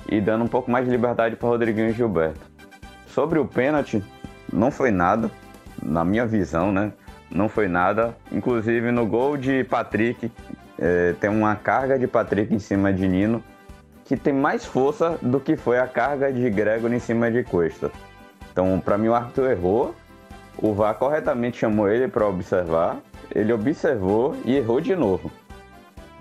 [0.10, 2.42] e dando um pouco mais de liberdade para Rodriguinho e Gilberto.
[3.08, 4.04] Sobre o pênalti,
[4.52, 5.32] não foi nada,
[5.82, 6.92] na minha visão, né?
[7.30, 8.16] não foi nada.
[8.32, 10.32] Inclusive no gol de Patrick,
[10.80, 13.44] é, tem uma carga de Patrick em cima de Nino
[14.08, 17.92] que tem mais força do que foi a carga de Gregor em cima de Cuesta.
[18.52, 19.94] Então, para mim, o árbitro errou.
[20.58, 22.98] O VAR corretamente chamou ele para observar.
[23.36, 25.30] Ele observou e errou de novo.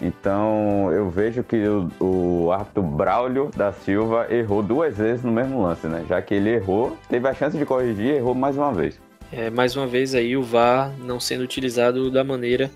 [0.02, 5.62] Então, eu vejo que o, o árbitro Braulio da Silva errou duas vezes no mesmo
[5.62, 6.04] lance, né?
[6.06, 9.00] Já que ele errou, teve a chance de corrigir e errou mais uma vez.
[9.32, 12.70] É, mais uma vez aí o VAR não sendo utilizado da maneira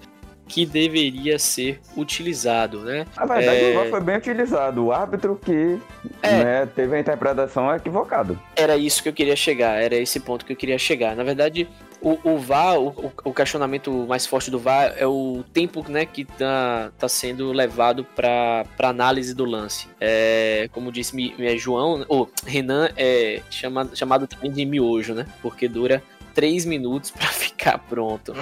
[0.50, 3.06] que deveria ser utilizado, né?
[3.16, 3.70] Na verdade, é...
[3.70, 4.84] o VAR foi bem utilizado.
[4.84, 5.78] O árbitro que
[6.20, 6.44] é...
[6.44, 8.36] né, teve a interpretação equivocada.
[8.56, 11.14] Era isso que eu queria chegar, era esse ponto que eu queria chegar.
[11.14, 11.68] Na verdade,
[12.02, 16.24] o, o VAR, o, o, questionamento mais forte do VAR é o tempo né, que
[16.24, 19.86] tá, tá sendo levado para análise do lance.
[20.00, 25.26] É, como disse é, João, ou Renan, é chamado, chamado também de miojo, né?
[25.40, 26.02] Porque dura
[26.34, 28.34] três minutos para ficar pronto.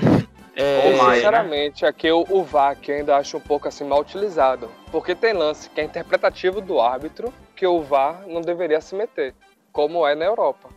[0.58, 1.88] É, Ou mais, sinceramente, né?
[1.88, 4.68] aqui o, o VAR que eu ainda acho um pouco assim mal utilizado.
[4.90, 9.34] Porque tem lance que é interpretativo do árbitro que o VAR não deveria se meter,
[9.72, 10.68] como é na Europa.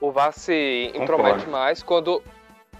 [0.00, 2.20] O VAR se intromete mais quando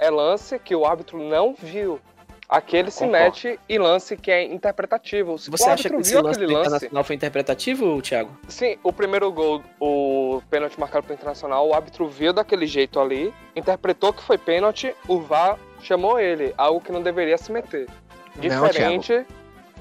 [0.00, 2.00] é lance que o árbitro não viu.
[2.48, 3.24] Aquele se Concordo.
[3.26, 5.38] mete em lance que é interpretativo.
[5.38, 6.66] Você acha que esse lance do lance...
[6.66, 8.36] Internacional foi interpretativo, Thiago?
[8.48, 13.32] Sim, o primeiro gol, o pênalti marcado pelo Internacional, o árbitro viu daquele jeito ali,
[13.54, 15.56] interpretou que foi pênalti, o VAR
[15.86, 17.88] chamou ele, algo que não deveria se meter.
[18.36, 19.26] Diferente, não,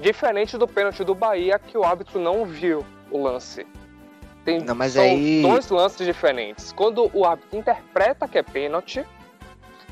[0.00, 3.66] diferente do pênalti do Bahia, que o árbitro não viu o lance.
[4.44, 5.42] Tem não, mas são aí...
[5.42, 6.72] dois lances diferentes.
[6.72, 9.04] Quando o árbitro interpreta que é pênalti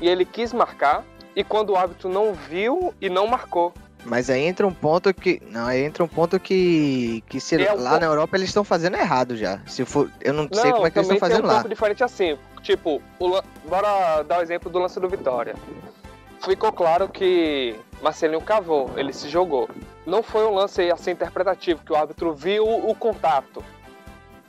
[0.01, 1.03] e ele quis marcar,
[1.35, 3.73] e quando o árbitro não viu e não marcou.
[4.05, 5.41] Mas aí entra um ponto que.
[5.47, 7.23] Não, aí entra um ponto que.
[7.27, 9.59] que se, é lá na Europa eles estão fazendo errado já.
[9.67, 10.09] Se for.
[10.21, 11.53] Eu não, não sei como é que eles estão fazendo um lá.
[11.53, 12.37] um pouco diferente assim.
[12.61, 15.55] Tipo, o, bora dar o exemplo do lance do Vitória.
[16.41, 19.69] Ficou claro que Marcelinho cavou, ele se jogou.
[20.05, 23.63] Não foi um lance assim interpretativo, que o árbitro viu o contato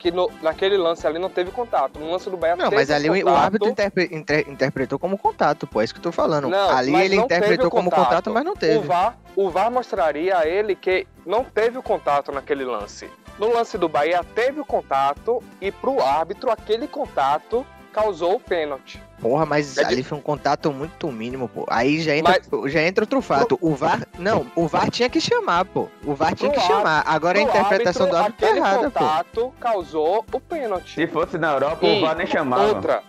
[0.01, 2.01] que no, naquele lance ali não teve contato.
[2.01, 3.27] No lance do Bahia Não, mas ali contato.
[3.27, 5.81] o árbitro interpre, inter, interpretou como contato, pô.
[5.81, 6.49] É isso que eu tô falando.
[6.49, 8.07] Não, ali ele interpretou como contato.
[8.07, 8.79] contato, mas não teve.
[8.79, 13.11] O VAR, o VAR mostraria a ele que não teve o contato naquele lance.
[13.39, 19.03] No lance do Bahia teve o contato e pro árbitro aquele contato causou o pênalti.
[19.21, 20.03] Porra, mas é ali de...
[20.03, 21.67] foi um contato muito mínimo, pô.
[21.69, 22.73] Aí já entra, mas...
[22.73, 23.59] já entra outro fato.
[23.61, 24.07] O VAR.
[24.19, 25.89] Não, o VAR tinha que chamar, pô.
[26.05, 27.03] O VAR tinha pro que chamar.
[27.07, 29.05] Agora a interpretação árbitro, do árbitro tá errada, pô.
[29.05, 30.95] O contato causou o pênalti.
[30.95, 32.67] Se fosse na Europa, e o VAR nem chamava.
[32.69, 33.03] Outra.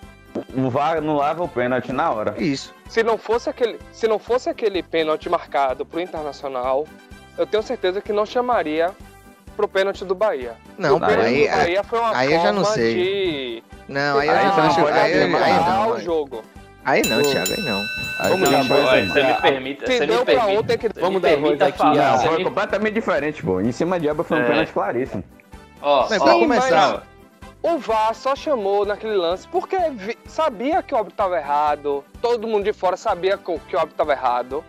[0.55, 2.35] O VAR anulava o pênalti na hora.
[2.37, 2.73] Isso.
[2.89, 6.85] Se não fosse aquele, se não fosse aquele pênalti marcado pro Internacional,
[7.37, 8.91] eu tenho certeza que não chamaria
[9.61, 10.55] pro pênalti do Bahia.
[10.77, 12.95] Não, pô, aí, Bahia foi uma aí eu já não sei.
[12.95, 15.91] De não, aí, aí, não, não, aí, aí, aí não.
[15.91, 16.43] o jogo.
[16.83, 17.83] Aí não, Thiago, aí não.
[18.19, 19.85] Aí Vamos lá, você me permite.
[19.85, 20.77] Você me permite.
[20.77, 20.99] Que...
[20.99, 21.83] Vamos dar voz aqui.
[21.83, 23.61] Não, foi completamente diferente, pô.
[23.61, 24.47] Em cima de Abba foi um é.
[24.47, 25.23] pênalti claríssimo.
[25.81, 27.03] Ó, mas pra começar.
[27.61, 29.77] O VAR só chamou naquele lance porque
[30.25, 34.13] sabia que o óbito estava errado, todo mundo de fora sabia que o óbito estava
[34.13, 34.63] errado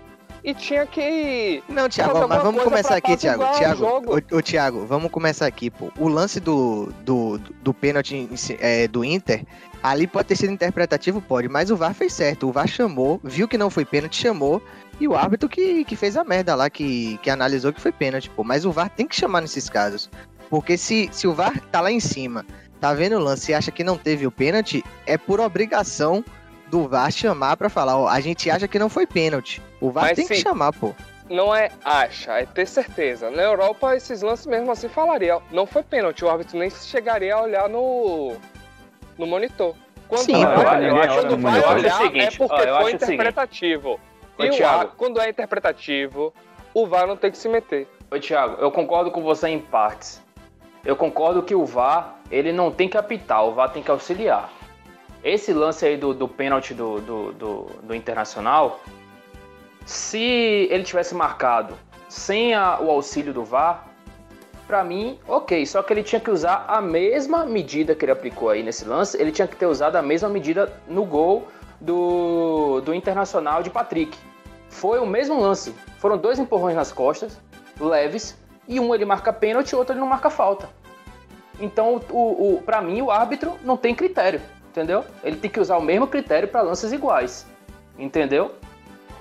[0.45, 1.63] e tinha que.
[1.69, 3.45] Não, Thiago, mas vamos começar aqui, Thiago.
[3.57, 5.93] Thiago, o, o Thiago, vamos começar aqui, pô.
[5.99, 8.29] O lance do, do, do pênalti
[8.59, 9.45] é, do Inter,
[9.83, 12.49] ali pode ter sido interpretativo, pode, mas o VAR fez certo.
[12.49, 14.61] O VAR chamou, viu que não foi pênalti, chamou.
[15.01, 18.29] E o árbitro que, que fez a merda lá, que, que analisou que foi pênalti,
[18.31, 18.43] pô.
[18.43, 20.11] Mas o VAR tem que chamar nesses casos.
[20.51, 22.45] Porque se, se o VAR tá lá em cima,
[22.81, 26.25] tá vendo o lance e acha que não teve o pênalti, é por obrigação
[26.73, 29.61] do VAR chamar para falar, ó, a gente acha que não foi pênalti.
[29.79, 30.95] O VAR Mas, tem sim, que chamar, pô.
[31.29, 33.31] Não é acha, é ter certeza.
[33.31, 37.43] Na Europa, esses lances mesmo assim falariam, não foi pênalti, o árbitro nem chegaria a
[37.43, 38.37] olhar no,
[39.19, 39.75] no monitor.
[40.09, 44.01] Quando sim, vai, eu acho, quando vai olhar, é seguinte, é porque ó, foi interpretativo.
[44.39, 46.33] E o VAR, quando é interpretativo,
[46.73, 47.87] o VAR não tem que se meter.
[48.11, 50.23] Oi, Thiago, eu concordo com você em partes.
[50.87, 54.51] eu concordo que o VAR, ele não tem que apitar, o VAR tem que auxiliar.
[55.25, 58.81] Esse lance aí do, do pênalti do, do, do, do Internacional,
[59.87, 61.75] se ele tivesse marcado
[62.09, 63.89] sem a, o auxílio do VAR,
[64.67, 65.65] para mim, ok.
[65.67, 69.21] Só que ele tinha que usar a mesma medida que ele aplicou aí nesse lance,
[69.21, 71.47] ele tinha que ter usado a mesma medida no gol
[71.81, 74.17] do, do Internacional de Patrick.
[74.69, 75.75] Foi o mesmo lance.
[75.99, 77.39] Foram dois empurrões nas costas,
[77.79, 80.69] leves, e um ele marca pênalti e o outro ele não marca falta.
[81.61, 84.41] Então, o, o, para mim, o árbitro não tem critério,
[84.73, 85.05] entendeu?
[85.23, 87.47] Ele tem que usar o mesmo critério para lances iguais,
[87.99, 88.53] entendeu?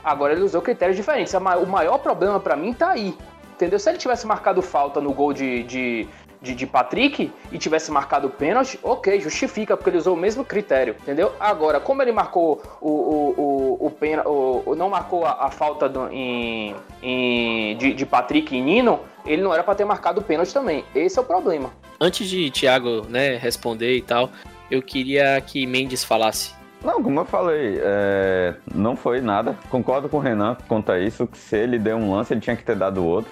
[0.03, 1.33] Agora ele usou critérios diferentes.
[1.33, 3.15] O maior problema para mim tá aí,
[3.53, 3.77] entendeu?
[3.77, 6.07] Se ele tivesse marcado falta no gol de, de,
[6.41, 10.95] de, de Patrick e tivesse marcado pênalti, ok, justifica, porque ele usou o mesmo critério,
[11.01, 11.33] entendeu?
[11.39, 15.87] Agora, como ele marcou o, o, o, o, pena, o não marcou a, a falta
[15.87, 20.23] do, em, em, de, de Patrick e Nino, ele não era para ter marcado o
[20.23, 20.83] pênalti também.
[20.95, 21.71] Esse é o problema.
[21.99, 24.31] Antes de Thiago né, responder e tal,
[24.71, 26.53] eu queria que Mendes falasse.
[26.83, 29.55] Não, como eu falei, é, não foi nada.
[29.69, 32.55] Concordo com o Renan quanto a isso, que se ele deu um lance, ele tinha
[32.55, 33.31] que ter dado outro.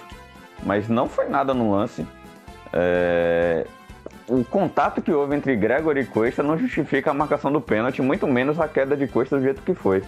[0.62, 2.06] Mas não foi nada no lance.
[2.72, 3.66] É,
[4.28, 8.26] o contato que houve entre Gregory e Cuesta não justifica a marcação do pênalti, muito
[8.28, 10.04] menos a queda de Cuesta do jeito que foi.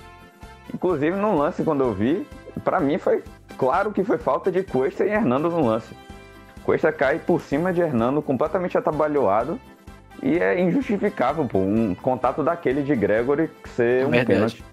[0.72, 2.24] Inclusive no lance, quando eu vi,
[2.62, 3.24] para mim foi
[3.58, 5.92] claro que foi falta de Cuesta e Hernando no lance.
[6.62, 9.58] Cuesta cai por cima de Hernando, completamente atabalhoado.
[10.22, 14.26] E é injustificável, pô, um contato daquele de Gregory ser é um verdade.
[14.26, 14.64] pênalti.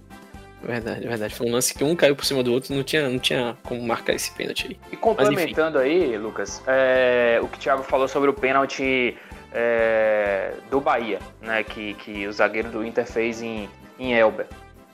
[0.62, 1.34] Verdade, verdade.
[1.34, 3.82] Foi um lance que um caiu por cima do outro, não tinha, não tinha como
[3.82, 4.80] marcar esse pênalti aí.
[4.92, 9.18] E complementando aí, Lucas, é, o que o Thiago falou sobre o pênalti
[9.54, 11.64] é, do Bahia, né?
[11.64, 14.48] Que, que o zagueiro do Inter fez em, em Elber.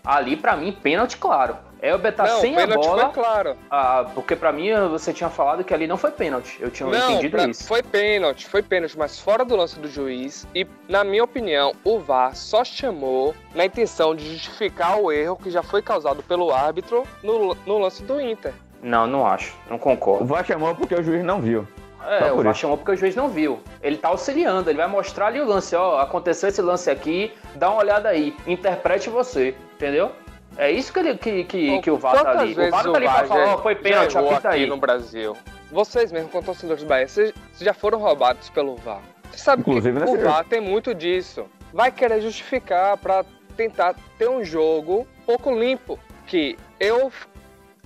[0.06, 1.58] Ali, para mim, pênalti claro.
[1.82, 3.06] Elber tá não, sem a bola.
[3.06, 3.58] Foi claro.
[3.70, 6.58] Ah, porque para mim você tinha falado que ali não foi pênalti.
[6.60, 7.68] Eu tinha não, entendido pra, isso.
[7.68, 10.48] Foi pênalti, foi pênalti, mas fora do lance do juiz.
[10.56, 15.52] E, na minha opinião, o VAR só chamou na intenção de justificar o erro que
[15.52, 18.54] já foi causado pelo árbitro no, no lance do Inter.
[18.82, 19.56] Não, não acho.
[19.70, 20.24] Não concordo.
[20.24, 21.68] O VAR chamou porque o juiz não viu.
[22.08, 23.60] É, o VAR chamou porque o juiz não viu.
[23.82, 27.70] Ele tá auxiliando, ele vai mostrar ali o lance, ó, aconteceu esse lance aqui, dá
[27.70, 30.12] uma olhada aí, interprete você, entendeu?
[30.58, 32.54] É isso que, ele, que, que, que o VAR tá ali.
[32.54, 34.66] O VAR tá ali pra falar, ó, foi pênalti, apita aí.
[34.66, 35.36] no Brasil.
[35.72, 39.02] Vocês mesmo, como torcedores do Bahia, vocês já foram roubados pelo VAR.
[39.32, 41.46] Você sabe Inclusive, que o VAR tem muito disso.
[41.74, 43.26] Vai querer justificar pra
[43.58, 46.00] tentar ter um jogo pouco limpo.
[46.26, 47.12] Que eu,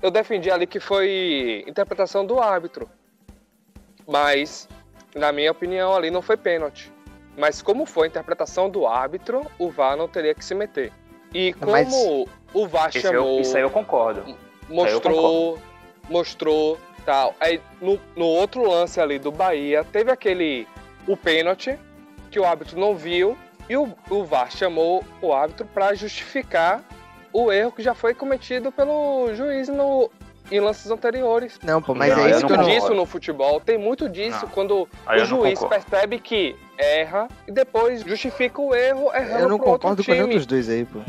[0.02, 2.88] eu defendi ali que foi interpretação do árbitro.
[4.08, 4.70] Mas,
[5.16, 6.92] na minha opinião, ali não foi pênalti.
[7.36, 10.92] Mas como foi a interpretação do árbitro, o VAR não teria que se meter.
[11.34, 11.94] E como Mas...
[12.54, 13.36] o VAR isso chamou.
[13.36, 14.24] Eu, isso aí eu concordo.
[14.68, 14.88] Mostrou.
[14.88, 15.62] Eu concordo.
[16.10, 17.36] Mostrou tal.
[17.40, 20.68] Aí no, no outro lance ali do Bahia, teve aquele.
[21.08, 21.78] O pênalti,
[22.30, 23.38] que o árbitro não viu.
[23.68, 26.84] E o, o VAR chamou o árbitro para justificar
[27.32, 30.10] o erro que já foi cometido pelo juiz no,
[30.52, 31.60] em lances anteriores.
[31.64, 33.60] Não, pô, mas não, é isso que eu não disso no futebol.
[33.60, 34.50] Tem muito disso não.
[34.50, 39.60] quando aí o juiz percebe que erra e depois justifica o erro errando Eu não
[39.60, 41.00] concordo com nenhum dos dois aí, pô.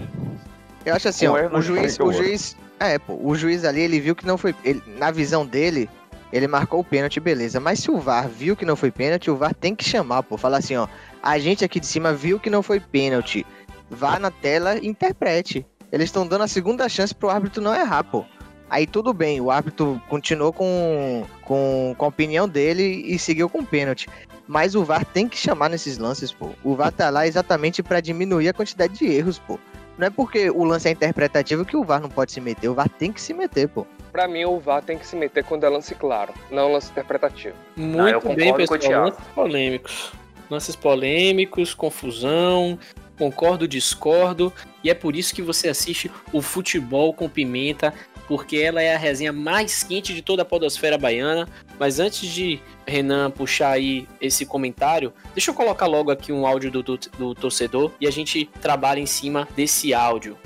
[0.85, 4.17] Eu acho assim, ó, o juiz, o juiz, é, pô, o juiz ali, ele viu
[4.17, 5.91] que não foi, ele, na visão dele,
[6.33, 7.61] ele marcou o pênalti, beleza.
[7.61, 10.39] Mas se o VAR viu que não foi pênalti, o VAR tem que chamar, pô,
[10.39, 10.89] falar assim, ó,
[11.23, 13.47] a gente aqui de cima viu que não foi pênalti.
[13.91, 15.67] Vá na tela e interprete.
[15.93, 18.25] Eles estão dando a segunda chance pro árbitro não errar, pô.
[18.71, 23.59] Aí tudo bem, o árbitro continuou com, com, com a opinião dele e seguiu com
[23.59, 24.09] o pênalti.
[24.47, 26.51] Mas o VAR tem que chamar nesses lances, pô.
[26.63, 29.59] O VAR tá lá exatamente para diminuir a quantidade de erros, pô.
[29.99, 32.69] Não é porque o lance é interpretativo que o VAR não pode se meter.
[32.69, 33.87] O VAR tem que se meter, pô.
[34.13, 37.57] Pra mim, o VAR tem que se meter quando é lance claro, não lance interpretativo.
[37.77, 39.05] Muito não, bem, pessoal.
[39.05, 40.13] Lances polêmicos.
[40.49, 42.79] Lances polêmicos, confusão,
[43.17, 44.53] concordo, discordo.
[44.83, 47.93] E é por isso que você assiste o Futebol com Pimenta
[48.31, 51.49] porque ela é a resenha mais quente de toda a podosfera baiana.
[51.81, 56.71] Mas antes de Renan puxar aí esse comentário, deixa eu colocar logo aqui um áudio
[56.71, 60.39] do, do, do torcedor e a gente trabalha em cima desse áudio.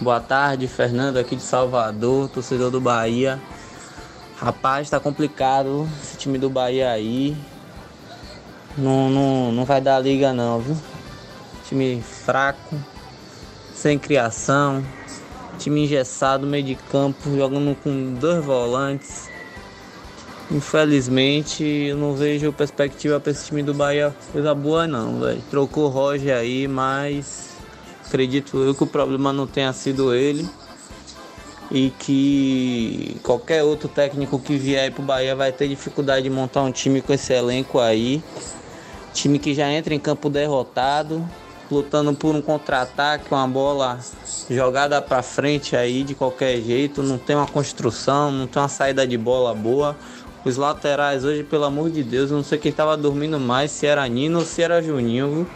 [0.00, 3.38] Boa tarde, Fernando aqui de Salvador, torcedor do Bahia.
[4.38, 7.36] Rapaz, tá complicado esse time do Bahia aí.
[8.78, 10.78] Não, não, não vai dar liga não, viu?
[11.68, 12.74] Time fraco,
[13.74, 14.82] sem criação,
[15.64, 19.30] Time engessado, meio de campo, jogando com dois volantes.
[20.50, 25.42] Infelizmente, eu não vejo perspectiva para esse time do Bahia coisa boa não, velho.
[25.50, 27.56] Trocou o Roger aí, mas
[28.06, 30.46] acredito eu que o problema não tenha sido ele.
[31.70, 36.62] e que qualquer outro técnico que vier para o Bahia vai ter dificuldade de montar
[36.62, 38.22] um time com esse elenco aí.
[39.12, 41.26] Time que já entra em campo derrotado,
[41.70, 43.98] lutando por um contra-ataque, uma bola
[44.50, 49.06] jogada para frente aí de qualquer jeito, não tem uma construção, não tem uma saída
[49.06, 49.96] de bola boa.
[50.44, 53.86] Os laterais hoje, pelo amor de Deus, eu não sei quem tava dormindo mais, se
[53.86, 55.30] era Nino ou se era Juninho.
[55.30, 55.46] Viu?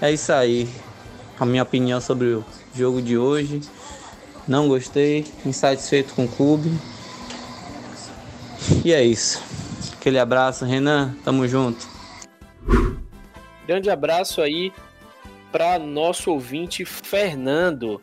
[0.00, 0.68] É isso aí.
[1.38, 3.60] A minha opinião sobre o jogo de hoje.
[4.46, 6.70] Não gostei, insatisfeito com o clube.
[8.84, 9.42] E é isso.
[9.94, 11.14] Aquele abraço, Renan.
[11.24, 11.88] Tamo junto.
[13.66, 14.72] Grande abraço aí
[15.54, 18.02] para nosso ouvinte Fernando.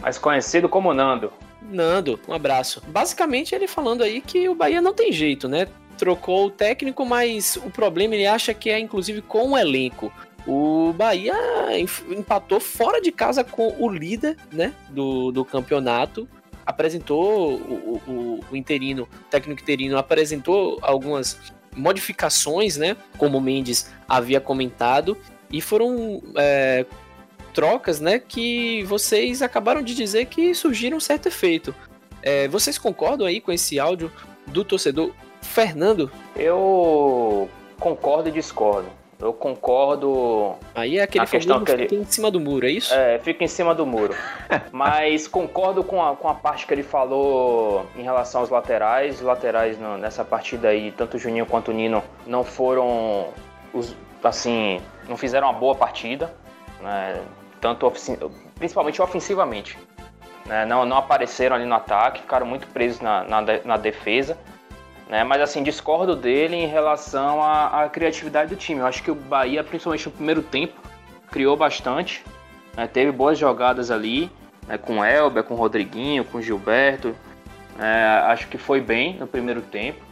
[0.00, 1.32] Mais conhecido como Nando.
[1.62, 2.82] Nando, um abraço.
[2.88, 5.68] Basicamente ele falando aí que o Bahia não tem jeito, né?
[5.96, 10.12] Trocou o técnico, mas o problema ele acha que é inclusive com o elenco.
[10.44, 11.36] O Bahia
[12.10, 16.28] empatou fora de casa com o líder né, do, do campeonato.
[16.66, 21.38] Apresentou o, o, o interino, o técnico interino apresentou algumas
[21.76, 22.96] modificações, né?
[23.16, 25.16] Como o Mendes havia comentado.
[25.50, 26.84] E foram é,
[27.52, 28.18] trocas, né?
[28.18, 31.74] Que vocês acabaram de dizer que surgiram um certo efeito.
[32.22, 34.12] É, vocês concordam aí com esse áudio
[34.46, 36.10] do torcedor Fernando?
[36.36, 38.88] Eu concordo e discordo.
[39.20, 40.54] Eu concordo.
[40.74, 42.94] Aí é aquele questão que ele fica em cima do muro, é isso?
[42.94, 44.14] É, fica em cima do muro.
[44.70, 49.16] Mas concordo com a, com a parte que ele falou em relação aos laterais.
[49.16, 53.30] Os laterais nessa partida aí, tanto o Juninho quanto o Nino, não foram
[53.74, 56.32] os, assim, não fizeram uma boa partida,
[56.80, 57.20] né?
[57.60, 57.90] Tanto
[58.56, 59.78] principalmente ofensivamente.
[60.46, 60.64] Né?
[60.64, 64.36] Não, não apareceram ali no ataque, ficaram muito presos na, na, na defesa.
[65.08, 65.24] Né?
[65.24, 68.80] Mas assim, discordo dele em relação à, à, criatividade do time.
[68.80, 70.80] Eu acho que o Bahia, principalmente no primeiro tempo,
[71.30, 72.24] criou bastante.
[72.76, 72.86] Né?
[72.86, 74.30] Teve boas jogadas ali,
[74.66, 74.78] né?
[74.78, 77.14] com Elber, com Rodriguinho, com Gilberto.
[77.78, 80.07] É, acho que foi bem no primeiro tempo.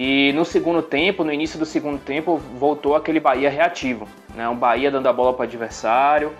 [0.00, 4.06] E no segundo tempo, no início do segundo tempo, voltou aquele Bahia reativo.
[4.32, 4.48] Né?
[4.48, 6.32] Um Bahia dando a bola para o adversário,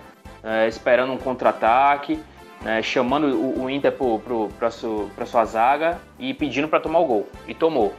[0.44, 2.20] é, esperando um contra-ataque
[2.62, 3.92] né, chamando o, o Inter
[4.58, 7.28] para su, sua zaga e pedindo para tomar o gol.
[7.46, 7.94] E tomou.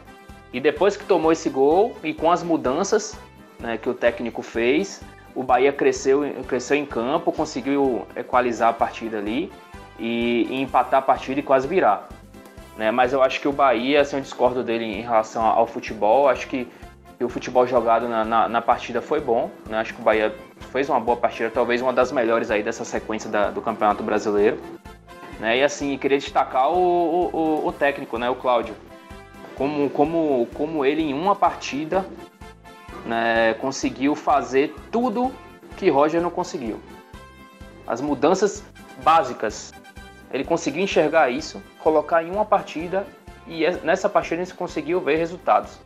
[0.52, 3.20] E depois que tomou esse gol e com as mudanças
[3.60, 5.02] né, que o técnico fez,
[5.36, 9.52] o Bahia cresceu, cresceu em campo, conseguiu equalizar a partida ali
[10.00, 12.08] e, e empatar a partida e quase virar.
[12.80, 12.92] Né?
[12.92, 16.30] Mas eu acho que o Bahia, assim, eu discordo dele em relação ao futebol.
[16.30, 16.66] Acho que,
[17.22, 19.52] o futebol jogado na, na, na partida foi bom.
[19.70, 19.78] Né?
[19.78, 20.34] Acho que o Bahia
[20.72, 24.58] fez uma boa partida, talvez uma das melhores aí dessa sequência da, do Campeonato Brasileiro.
[25.42, 25.58] Né?
[25.58, 28.74] E assim, queria destacar o, o, o, técnico, né, o Cláudio.
[29.58, 32.06] Como, como, como ele em uma partida
[33.06, 35.34] né, conseguiu fazer tudo
[35.76, 36.80] que Roger não conseguiu.
[37.86, 38.64] As mudanças
[39.04, 39.74] básicas.
[40.32, 43.06] Ele conseguiu enxergar isso, colocar em uma partida
[43.48, 45.80] e é, nessa partida ele conseguiu ver resultados.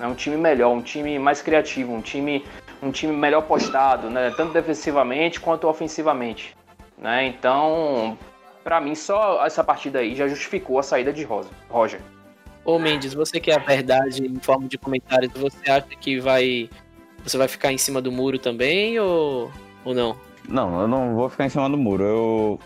[0.00, 2.44] É um time melhor, um time mais criativo, um time
[2.82, 4.32] um time melhor postado, né?
[4.36, 6.56] Tanto defensivamente quanto ofensivamente.
[6.96, 7.26] Né?
[7.26, 8.16] Então,
[8.62, 12.00] para mim, só essa partida aí já justificou a saída de Rosa, Roger.
[12.64, 16.68] Ô Mendes, você que é a verdade em forma de comentários, você acha que vai.
[17.24, 19.50] Você vai ficar em cima do muro também ou,
[19.84, 20.16] ou não?
[20.48, 22.04] Não, eu não vou ficar em cima do muro.
[22.04, 22.60] Eu.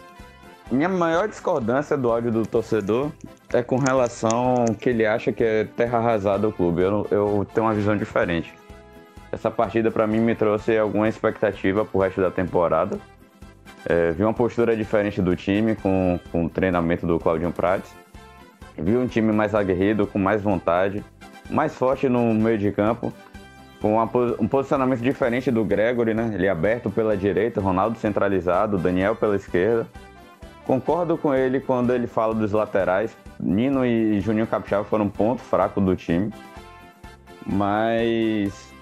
[0.70, 3.12] Minha maior discordância do áudio do torcedor
[3.52, 6.80] é com relação que ele acha que é terra arrasada o clube.
[6.82, 8.54] Eu, eu tenho uma visão diferente.
[9.30, 12.98] Essa partida para mim me trouxe alguma expectativa pro resto da temporada.
[13.84, 17.94] É, vi uma postura diferente do time com, com o treinamento do Claudinho Prates.
[18.76, 21.04] Vi um time mais aguerrido, com mais vontade,
[21.50, 23.12] mais forte no meio de campo,
[23.80, 24.10] com uma,
[24.40, 26.32] um posicionamento diferente do Gregory, né?
[26.34, 29.86] Ele é aberto pela direita, Ronaldo centralizado, Daniel pela esquerda.
[30.66, 33.16] Concordo com ele quando ele fala dos laterais.
[33.38, 36.32] Nino e Juninho Capixaba foram um ponto fraco do time.
[37.46, 38.74] Mas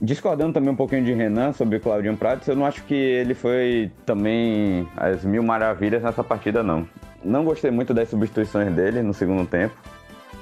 [0.00, 3.34] Discordando também um pouquinho de Renan sobre o Claudinho Prates, eu não acho que ele
[3.34, 6.88] foi também as mil maravilhas nessa partida, não.
[7.24, 9.74] Não gostei muito das substituições dele no segundo tempo,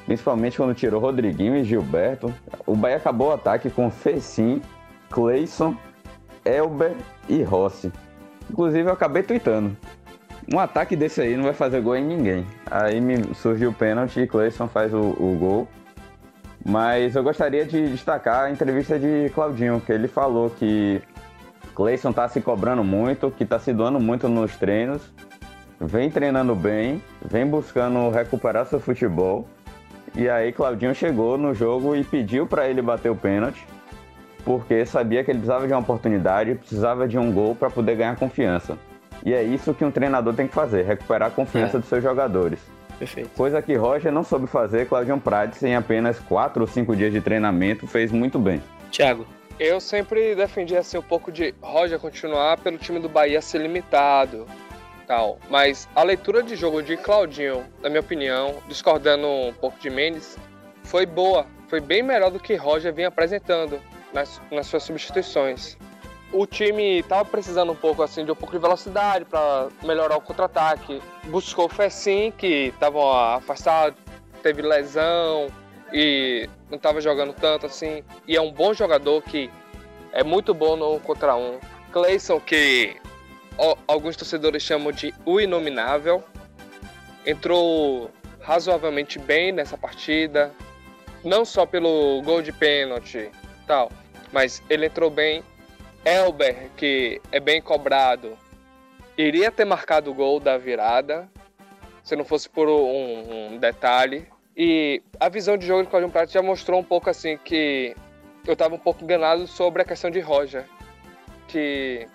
[0.04, 2.32] principalmente quando tirou Rodriguinho e Gilberto.
[2.66, 4.60] O Bahia acabou o ataque com Fecim,
[5.08, 5.74] Cleison,
[6.44, 6.92] Elber
[7.26, 7.90] e Rossi.
[8.50, 9.74] Inclusive, eu acabei tweetando.
[10.52, 12.46] Um ataque desse aí não vai fazer gol em ninguém.
[12.70, 15.68] Aí me surgiu o pênalti e Cleison faz o, o gol.
[16.64, 21.02] Mas eu gostaria de destacar a entrevista de Claudinho, que ele falou que
[21.74, 25.02] Cleison está se cobrando muito, que está se doando muito nos treinos,
[25.80, 29.48] vem treinando bem, vem buscando recuperar seu futebol.
[30.14, 33.66] E aí Claudinho chegou no jogo e pediu para ele bater o pênalti,
[34.44, 38.16] porque sabia que ele precisava de uma oportunidade, precisava de um gol para poder ganhar
[38.16, 38.78] confiança.
[39.24, 41.80] E é isso que um treinador tem que fazer, recuperar a confiança É.
[41.80, 42.58] dos seus jogadores.
[42.98, 43.28] Perfeito.
[43.36, 47.20] Coisa que Roger não soube fazer, Claudio Prates, em apenas 4 ou 5 dias de
[47.20, 48.62] treinamento, fez muito bem.
[48.90, 49.26] Thiago,
[49.58, 54.46] Eu sempre defendi assim um pouco de Roger continuar pelo time do Bahia ser limitado,
[55.06, 55.38] tal.
[55.48, 60.36] Mas a leitura de jogo de Claudinho, na minha opinião, discordando um pouco de Mendes,
[60.84, 63.78] foi boa, foi bem melhor do que Roger vinha apresentando
[64.12, 65.78] nas, nas suas substituições.
[66.32, 70.20] O time estava precisando um pouco assim de um pouco de velocidade para melhorar o
[70.20, 71.00] contra-ataque.
[71.24, 73.98] Buscou o Fessim, que estavam afastados,
[74.42, 75.48] teve lesão,
[75.92, 78.02] e não estava jogando tanto assim.
[78.26, 79.50] E é um bom jogador que
[80.12, 81.58] é muito bom no contra um.
[81.92, 82.96] Cleison, que
[83.86, 86.22] alguns torcedores chamam de o inominável,
[87.24, 88.10] entrou
[88.40, 90.52] razoavelmente bem nessa partida.
[91.24, 93.30] Não só pelo gol de pênalti
[93.66, 93.90] tal,
[94.32, 95.42] mas ele entrou bem.
[96.06, 98.38] Elber, que é bem cobrado,
[99.18, 101.28] iria ter marcado o gol da virada,
[102.04, 104.28] se não fosse por um, um detalhe.
[104.56, 107.94] E a visão de jogo de Claudio Prato já mostrou um pouco assim que
[108.46, 110.64] eu estava um pouco enganado sobre a questão de Roger.
[111.48, 112.06] Que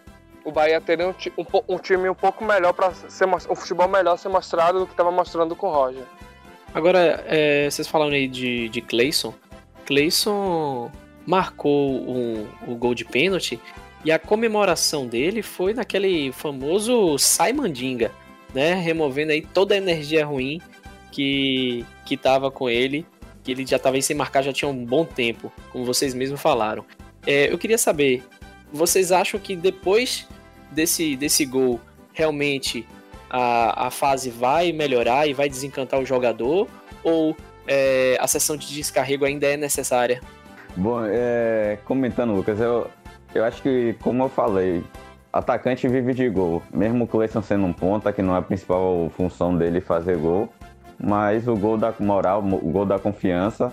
[0.45, 4.17] o Bahia teria um, um um time um pouco melhor para ser um futebol melhor
[4.17, 6.03] ser mostrado do que estava mostrando com Roger.
[6.73, 9.33] agora é, vocês falando aí de, de Clayson.
[9.85, 10.89] Clayson
[11.25, 13.59] marcou um- o gol de pênalti
[14.03, 18.11] e a comemoração dele foi naquele famoso sai mandinga,
[18.53, 18.73] né?
[18.73, 20.59] Removendo aí toda a energia ruim
[21.11, 23.05] que, que tava com ele,
[23.43, 26.85] que ele já tava sem marcar já tinha um bom tempo, como vocês mesmos falaram.
[27.25, 28.23] É, eu queria saber,
[28.73, 30.27] vocês acham que depois
[30.71, 31.79] desse, desse gol,
[32.13, 32.87] realmente
[33.29, 36.67] a, a fase vai melhorar e vai desencantar o jogador?
[37.03, 37.35] Ou
[37.67, 40.21] é, a sessão de descarrego ainda é necessária?
[40.75, 42.87] Bom, é, comentando, Lucas, eu,
[43.35, 44.83] eu acho que, como eu falei,
[45.31, 46.63] atacante vive de gol.
[46.73, 50.49] Mesmo o Cleison sendo um ponta, que não é a principal função dele fazer gol,
[51.01, 53.71] mas o gol da moral, o gol da confiança.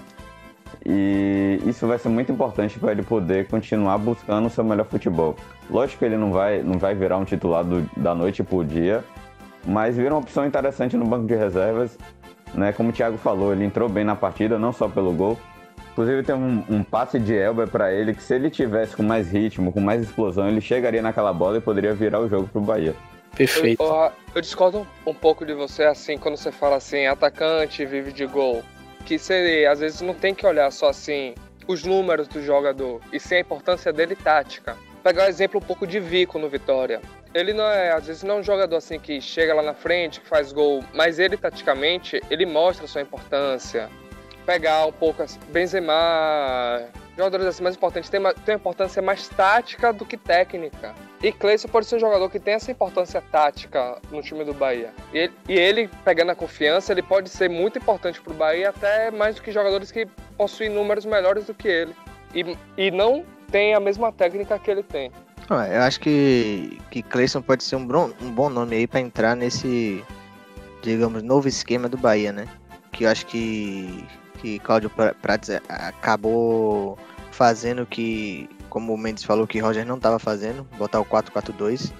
[0.85, 5.35] E isso vai ser muito importante para ele poder continuar buscando o seu melhor futebol.
[5.71, 9.05] Lógico que ele não vai, não vai virar um titular do- da noite pro dia,
[9.67, 11.99] mas vira uma opção interessante no banco de reservas.
[12.55, 12.73] Né?
[12.73, 15.39] Como o Thiago falou, ele entrou bem na partida, não só pelo gol,
[15.99, 19.33] Inclusive tem um, um passe de Elber para ele que se ele tivesse com mais
[19.33, 22.95] ritmo, com mais explosão, ele chegaria naquela bola e poderia virar o jogo pro Bahia.
[23.37, 23.83] Perfeito.
[23.83, 27.85] Eu, eu- eu discordo um, um pouco de você, assim, quando você fala assim, atacante
[27.85, 28.63] vive de gol.
[29.05, 31.35] Que você, às vezes, não tem que olhar só, assim,
[31.67, 34.77] os números do jogador, e sim a importância dele tática.
[35.03, 37.01] Pegar o exemplo um pouco de Vico no Vitória.
[37.35, 40.21] Ele não é, às vezes, não é um jogador, assim, que chega lá na frente,
[40.21, 43.89] que faz gol, mas ele, taticamente, ele mostra a sua importância.
[44.49, 46.81] Pegar um pouco, assim, Benzema,
[47.15, 50.95] jogadores assim mais importantes, tem, uma- tem uma importância mais tática do que técnica.
[51.23, 54.91] E Cleison pode ser um jogador que tem essa importância tática no time do Bahia.
[55.13, 59.11] E ele, e ele, pegando a confiança, ele pode ser muito importante pro Bahia, até
[59.11, 60.07] mais do que jogadores que
[60.39, 61.95] possuem números melhores do que ele.
[62.35, 65.13] E, e não tem a mesma técnica que ele tem.
[65.51, 68.99] Ah, Eu acho que, que Cleison pode ser um, bom- um bom nome aí pra
[69.01, 70.03] entrar nesse,
[70.81, 72.49] digamos, novo esquema do Bahia, né?
[72.93, 74.05] Que eu acho que,
[74.41, 76.99] que Cláudio Pra- Prates é, acabou
[77.31, 81.93] fazendo que, como o Mendes falou, que Roger não estava fazendo, botar o 4-4-2,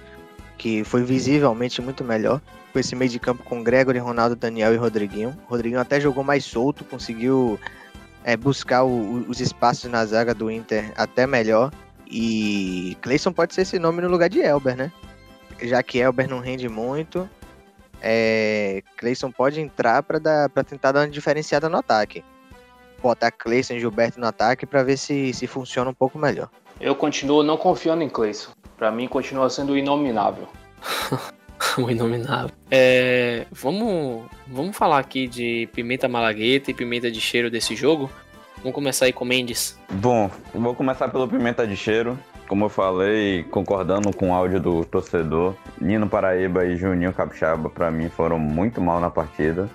[0.57, 2.41] que foi visivelmente muito melhor.
[2.73, 5.35] Com esse meio de campo com Gregory, Ronaldo, Daniel e Rodriguinho.
[5.47, 7.59] Rodriguinho até jogou mais solto, conseguiu
[8.23, 11.71] é, buscar o- os espaços na zaga do Inter até melhor.
[12.05, 14.91] E Cleison pode ser esse nome no lugar de Elber, né?
[15.61, 17.29] Já que Elber não rende muito,
[18.01, 22.23] é, Cleison pode entrar para dar para tentar dar uma diferenciada no ataque.
[23.01, 26.49] Botar Cleison e Gilberto no ataque para ver se, se funciona um pouco melhor.
[26.79, 28.51] Eu continuo não confiando em Cleison.
[28.77, 30.47] Pra mim, continua sendo inominável.
[31.77, 32.51] o inominável.
[32.71, 38.09] É, vamos, vamos falar aqui de pimenta malagueta e pimenta de cheiro desse jogo.
[38.61, 39.79] Vamos começar aí com Mendes.
[39.89, 42.19] Bom, vou começar pelo Pimenta de Cheiro.
[42.47, 47.91] Como eu falei, concordando com o áudio do torcedor, Nino Paraíba e Juninho Capixaba, para
[47.91, 49.69] mim, foram muito mal na partida.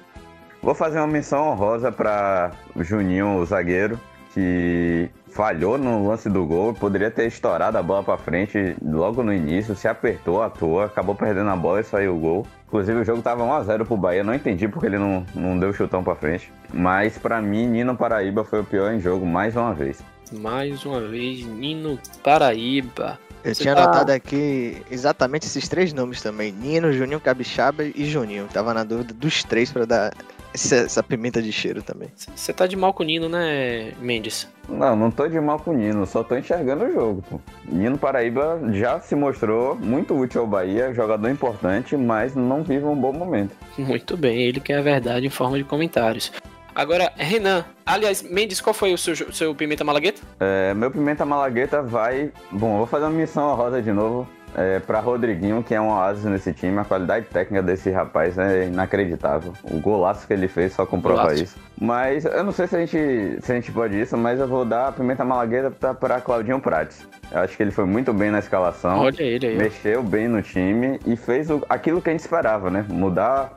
[0.61, 3.99] Vou fazer uma menção honrosa para Juninho, o zagueiro,
[4.35, 9.33] que falhou no lance do gol, poderia ter estourado a bola para frente logo no
[9.33, 12.47] início, se apertou à toa, acabou perdendo a bola e saiu o gol.
[12.67, 16.03] Inclusive o jogo tava 1x0 pro Bahia, não entendi porque ele não, não deu chutão
[16.03, 16.53] para frente.
[16.75, 20.03] Mas para mim, Nino Paraíba foi o pior em jogo mais uma vez.
[20.33, 23.19] Mais uma vez, Nino Paraíba.
[23.45, 28.05] Eu Você tinha tá- anotado aqui exatamente esses três nomes também: Nino, Juninho Capixaba e
[28.07, 28.49] Juninho.
[28.53, 30.13] Tava na dúvida dos três pra dar
[30.55, 32.09] essa, essa pimenta de cheiro também.
[32.35, 34.49] Você tá de mal com o Nino, né, Mendes?
[34.67, 37.39] Não, não tô de mal com o Nino, só tô enxergando o jogo, pô.
[37.67, 42.97] Nino Paraíba já se mostrou muito útil ao Bahia, jogador importante, mas não vive um
[42.97, 43.55] bom momento.
[43.77, 46.33] Muito bem, ele que é a verdade em forma de comentários.
[46.75, 50.21] Agora, Renan, aliás, Mendes, qual foi o seu, seu Pimenta Malagueta?
[50.41, 52.33] É, meu Pimenta Malagueta vai.
[52.51, 54.29] Bom, eu vou fazer uma missão rosa de novo.
[54.57, 58.67] É, pra Rodriguinho, que é um oásis nesse time, a qualidade técnica desse rapaz é
[58.69, 59.53] inacreditável.
[59.65, 61.43] O golaço que ele fez só comprova Golaço.
[61.43, 61.57] isso.
[61.81, 64.65] Mas eu não sei se a gente, se a gente pode isso, mas eu vou
[64.65, 67.05] dar a pimenta malagueta pra Claudinho Prates.
[67.33, 69.01] Eu acho que ele foi muito bem na escalação.
[69.01, 69.57] Olha ele aí.
[69.57, 72.85] mexeu bem no time e fez o- aquilo que a gente esperava, né?
[72.89, 73.55] Mudar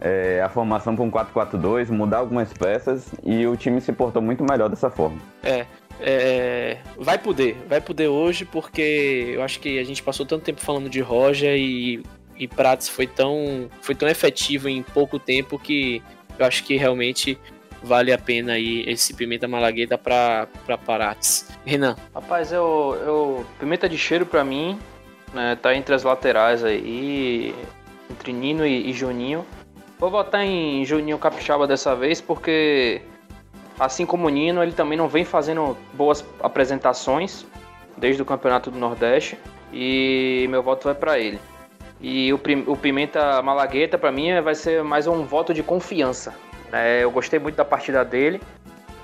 [0.00, 4.44] é, a formação para um 4-4-2, mudar algumas peças e o time se portou muito
[4.44, 5.18] melhor dessa forma.
[5.42, 5.66] É,
[6.00, 10.60] é, vai poder, vai poder hoje, porque eu acho que a gente passou tanto tempo
[10.60, 12.02] falando de Roger e,
[12.36, 16.02] e Prates foi tão, foi tão efetivo em pouco tempo que
[16.38, 17.38] eu acho que realmente
[17.82, 21.48] vale a pena aí esse Pimenta Malagueta pra, pra Prates.
[21.64, 24.78] Renan, Rapaz, eu, eu pimenta de cheiro pra mim,
[25.32, 27.54] né, tá entre as laterais aí,
[28.10, 29.46] entre Nino e, e Juninho.
[29.98, 33.00] Vou votar em Juninho Capixaba dessa vez porque
[33.78, 37.46] assim como o Nino, ele também não vem fazendo boas apresentações
[37.96, 39.38] desde o Campeonato do Nordeste
[39.72, 41.38] e meu voto vai pra ele.
[42.00, 46.34] E o, o Pimenta Malagueta pra mim vai ser mais um voto de confiança.
[46.70, 47.02] né?
[47.02, 48.40] eu gostei muito da partida dele,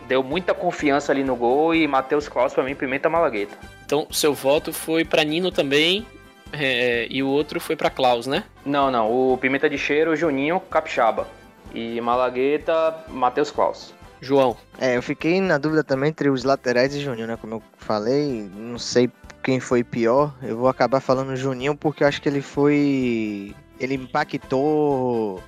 [0.07, 3.57] deu muita confiança ali no gol e Matheus Klaus pra mim Pimenta Malagueta.
[3.87, 6.07] então seu voto foi pra Nino também
[6.53, 8.45] é, e o outro foi pra Klaus, né?
[8.65, 11.27] Não, não, o Pimenta de Cheiro, Juninho Capixaba.
[11.75, 13.95] E Malagueta, Matheus Klaus.
[14.21, 17.37] João, É, eu fiquei na dúvida também entre os laterais e Juninho, né?
[17.37, 19.11] Como eu falei, não sei
[19.43, 20.33] quem foi pior.
[20.43, 23.53] Eu vou acabar falando Juninho porque eu acho que ele foi.
[23.81, 25.43] Ele impactou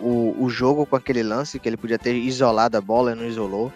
[0.00, 3.24] o, o jogo com aquele lance que ele podia ter isolado a bola e não
[3.24, 3.72] isolou.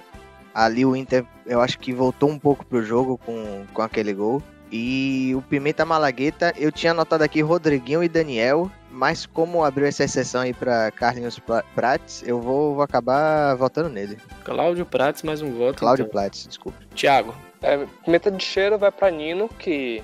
[0.52, 4.42] Ali o Inter, eu acho que voltou um pouco pro jogo com, com aquele gol.
[4.70, 10.02] E o Pimenta Malagueta, eu tinha anotado aqui Rodriguinho e Daniel, mas como abriu essa
[10.04, 14.18] exceção aí pra Carlinhos Pra- Prates, eu vou, vou acabar votando nele.
[14.44, 15.78] Cláudio Prates, mais um voto.
[15.78, 16.12] Cláudio então.
[16.20, 16.78] Prates, desculpa.
[16.94, 20.02] Thiago, É, pimenta de cheiro vai pra Nino, que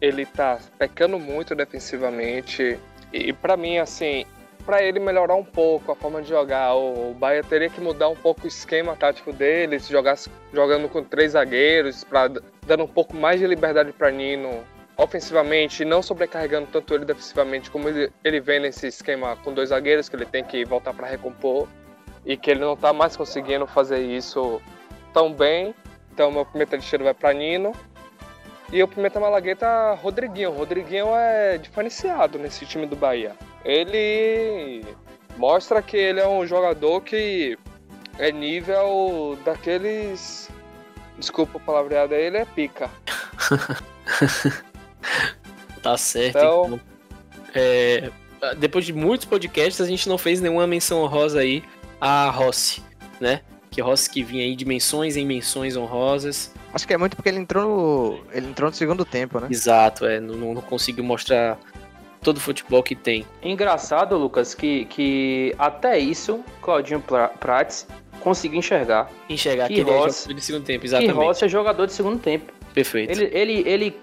[0.00, 2.78] ele tá pecando muito defensivamente.
[3.12, 4.24] E pra mim, assim,
[4.68, 8.14] pra ele melhorar um pouco a forma de jogar, o Bahia teria que mudar um
[8.14, 12.28] pouco o esquema tático dele, se jogasse jogando com três zagueiros, pra,
[12.66, 14.62] dando um pouco mais de liberdade pra Nino
[14.94, 20.06] ofensivamente, não sobrecarregando tanto ele defensivamente como ele, ele vem nesse esquema com dois zagueiros,
[20.06, 21.66] que ele tem que voltar pra recompor,
[22.26, 24.60] e que ele não tá mais conseguindo fazer isso
[25.14, 25.74] tão bem.
[26.12, 27.72] Então, meu pimenta de cheiro vai pra Nino.
[28.72, 30.50] E o pimenta malagueta, Rodriguinho.
[30.52, 33.34] Rodriguinho é diferenciado nesse time do Bahia.
[33.64, 34.84] Ele
[35.36, 37.58] mostra que ele é um jogador que
[38.18, 40.50] é nível daqueles.
[41.18, 42.90] Desculpa o palavreado aí, ele é pica.
[45.82, 46.36] Tá certo.
[46.38, 46.80] Então- Então,
[47.54, 48.10] é,
[48.56, 51.62] depois de muitos podcasts, a gente não fez nenhuma menção honrosa aí
[52.00, 52.82] a Rossi,
[53.20, 53.40] né?
[53.70, 56.52] Que Rossi que vinha aí de menções em menções honrosas.
[56.72, 58.22] Acho que é muito porque ele entrou.
[58.32, 59.48] Ele entrou no segundo tempo, né?
[59.50, 61.58] Exato, é, não, não conseguiu mostrar
[62.20, 63.24] todo o futebol que tem.
[63.42, 67.86] Engraçado, Lucas, que, que até isso, Claudinho Pra- Prates
[68.20, 71.14] conseguiu enxergar Enxergar Que que ele é de segundo tempo, que exatamente.
[71.14, 72.52] Rossi é jogador de segundo tempo.
[72.74, 73.10] Perfeito.
[73.12, 74.00] Ele, ele, ele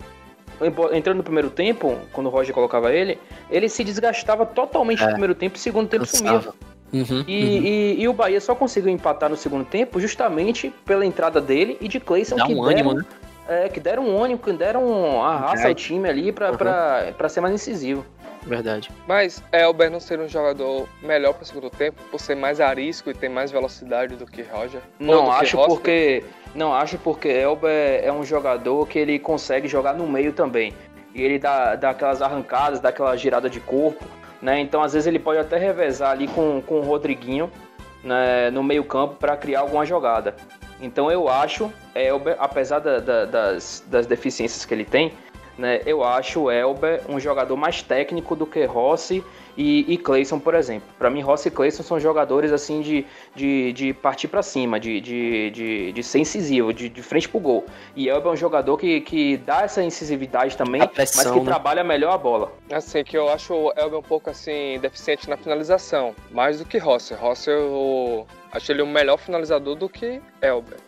[0.94, 3.20] entrando no primeiro tempo, quando o Roger colocava ele,
[3.52, 5.12] ele se desgastava totalmente no É.
[5.12, 6.42] primeiro tempo e segundo tempo sumia.
[6.96, 7.64] Uhum, E, uhum.
[7.66, 11.88] e, e o Bahia só conseguiu empatar no segundo tempo justamente pela entrada dele e
[11.88, 13.06] de Cleison Dá que, um deram, ânimo, né?
[13.50, 16.58] é, que deram um ânimo, que deram a raça ao time ali pra, Uhum.
[16.58, 18.06] pra, pra ser mais incisivo.
[18.44, 18.92] Verdade.
[19.08, 23.10] Mas Elber não ser um jogador melhor para o segundo tempo, por ser mais arisco
[23.10, 24.82] e ter mais velocidade do que Roger?
[25.00, 26.24] Não acho porque
[26.54, 30.74] não acho porque Elber é um jogador que ele consegue jogar no meio também.
[31.14, 34.06] E ele dá, dá aquelas arrancadas, dá aquela girada de corpo,
[34.46, 34.60] né?
[34.60, 37.50] Então às vezes ele pode até revezar ali com, com o Rodriguinho
[38.04, 40.36] né, no meio campo para criar alguma jogada.
[40.80, 45.14] Então eu acho Elber, apesar da- da- das, das deficiências que ele tem,
[45.58, 49.24] né, eu acho o Elber um jogador mais técnico do que Rossi
[49.58, 50.88] e, e Cleison, por exemplo.
[50.98, 55.00] Para mim, Rossi e Cleison são jogadores assim de, de, de partir para cima, de,
[55.00, 57.66] de, de, de ser incisivo, de, de frente pro gol.
[57.96, 61.46] E Elber é um jogador que, que dá essa incisividade também, pressão, mas que né?
[61.46, 62.52] trabalha melhor a bola.
[62.72, 66.78] Assim, que eu acho o Elber um pouco assim, deficiente na finalização, mais do que
[66.78, 67.14] Rossi.
[67.14, 70.85] Rossi eu acho ele um melhor finalizador do que Elber.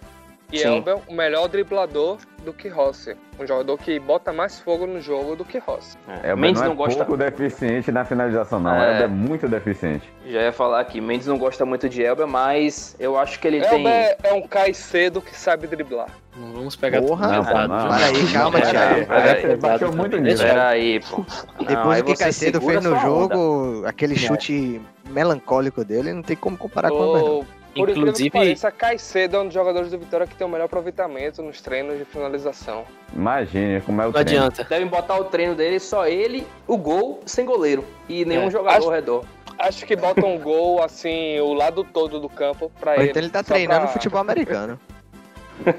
[0.52, 0.78] E Sim.
[0.78, 3.18] Elber, o melhor driblador do que Rossi.
[3.38, 5.98] Um jogador que bota mais fogo no jogo do que Rossi.
[6.24, 7.04] É, o Mendes não é não gosta.
[7.04, 8.74] pouco deficiente na finalização, não.
[8.74, 9.02] É.
[9.02, 10.10] É, é muito deficiente.
[10.26, 13.60] Já ia falar aqui, Mendes não gosta muito de Elber, mas eu acho que ele
[13.60, 13.80] tem.
[13.86, 16.08] Elber é um Caicedo que sabe driblar.
[16.38, 17.88] Não vamos pegar Porra, tudo não, não.
[17.90, 19.58] Para aí, calma, Thiago.
[19.62, 20.38] baixou muito nisso.
[20.38, 21.26] Deixa- Pera aí, pô.
[21.60, 23.02] Não, Depois do que Caicedo fez no sua onda.
[23.36, 27.57] jogo, aquele chute melancólico dele, não tem como comparar com o Elber, não.
[27.78, 30.66] Por Inclusive- que pareça, Caicedo é um dos jogadores do Vitória que tem o melhor
[30.66, 32.86] aproveitamento nos treinos de finalização.
[33.16, 34.46] Imagine como é o Não treino.
[34.46, 34.64] adianta.
[34.64, 37.84] Devem botar o treino dele, só ele, o gol, sem goleiro.
[38.10, 38.52] E nenhum É.
[38.52, 39.26] jogador Acho- ao redor.
[39.60, 43.10] Acho que bota um gol, assim, o lado todo do campo pra Ou ele.
[43.10, 44.80] então ele tá treinando pra- futebol americano.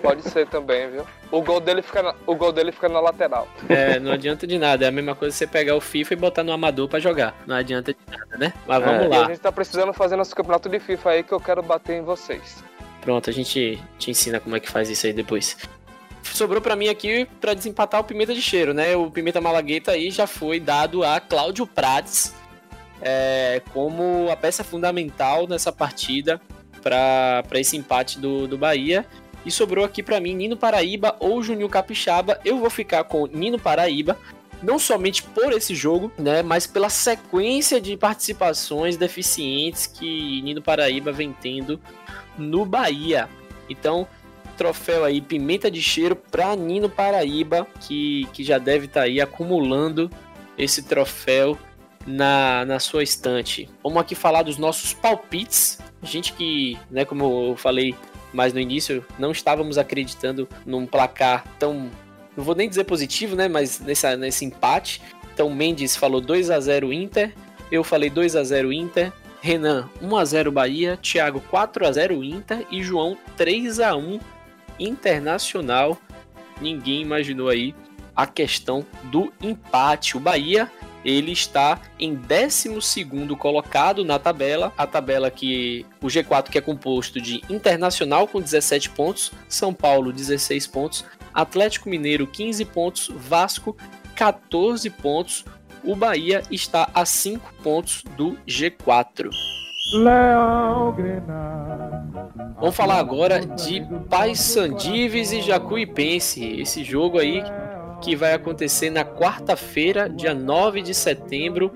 [0.02, 1.06] Pode ser também, viu?
[1.30, 3.46] O gol dele fica na, o gol dele fica na lateral.
[3.68, 4.84] É, não adianta de nada.
[4.84, 7.34] É a mesma coisa você pegar o FIFA e botar no amador pra jogar.
[7.46, 8.52] Não adianta de nada, né?
[8.66, 9.08] Mas vamos É.
[9.08, 9.26] E a lá.
[9.28, 12.62] gente tá precisando fazer nosso campeonato de FIFA aí que eu quero bater em vocês.
[13.00, 15.56] Pronto, a gente te ensina como é que faz isso aí depois.
[16.22, 18.94] Sobrou pra mim aqui pra desempatar o Pimenta de Cheiro, né?
[18.96, 22.34] O Pimenta Malagueta aí já foi dado a Cláudio Prates
[23.00, 26.40] é, como a peça fundamental nessa partida
[26.82, 29.06] pra pra esse empate do, do Bahia.
[29.44, 32.40] E sobrou aqui pra mim Nino Paraíba ou Juninho Capixaba.
[32.44, 34.16] Eu vou ficar com Nino Paraíba,
[34.62, 41.12] não somente por esse jogo, né, mas pela sequência de participações deficientes que Nino Paraíba
[41.12, 41.80] vem tendo
[42.36, 43.28] no Bahia.
[43.68, 44.06] Então,
[44.56, 50.10] troféu aí, pimenta de cheiro para Nino Paraíba, que, que já deve estar aí acumulando
[50.58, 51.56] esse troféu
[52.06, 53.68] na, na sua estante.
[53.82, 55.78] Vamos aqui falar dos nossos palpites.
[56.02, 57.94] Gente que, né, como eu falei
[58.32, 61.90] mais no início, não estávamos acreditando num placar tão.
[62.36, 63.48] Não vou nem dizer positivo, né?
[63.48, 65.02] Mas nessa, nesse empate.
[65.32, 67.34] Então, Mendes falou 2 a 0 Inter.
[67.70, 69.12] Eu falei 2 a 0 Inter.
[69.40, 74.18] Renan 1 a 0 Bahia, Thiago 4 a 0 Inter e João 3 a 1
[74.78, 75.96] Internacional.
[76.60, 77.74] Ninguém imaginou aí
[78.16, 80.16] a questão do empate.
[80.16, 80.70] O Bahia,
[81.04, 87.20] ele está em 12º colocado na tabela, a tabela que o G4 que é composto
[87.20, 93.76] de Internacional com 17 pontos, São Paulo 16 pontos, Atlético Mineiro 15 pontos, Vasco
[94.14, 95.44] 14 pontos.
[95.84, 99.30] O Bahia está a 5 pontos do G4.
[102.60, 106.60] Vamos falar agora de Paysandives e Jacuipense.
[106.60, 107.42] Esse jogo aí
[108.00, 111.72] que vai acontecer na quarta-feira, dia 9 de setembro,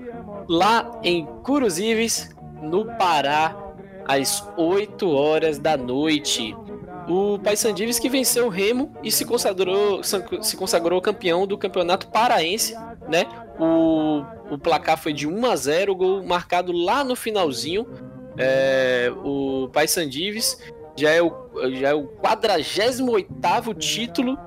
[0.47, 2.29] lá em Curuzives,
[2.61, 3.55] no Pará,
[4.05, 6.55] às 8 horas da noite.
[7.07, 12.75] O Paysandives que venceu o Remo e se consagrou, se consagrou campeão do Campeonato Paraense,
[13.09, 13.25] né?
[13.59, 17.85] O, o placar foi de 1 a 0, gol marcado lá no finalzinho.
[18.37, 20.57] É, o Paysandives
[20.95, 21.33] já é o,
[21.73, 24.37] já é o 48º título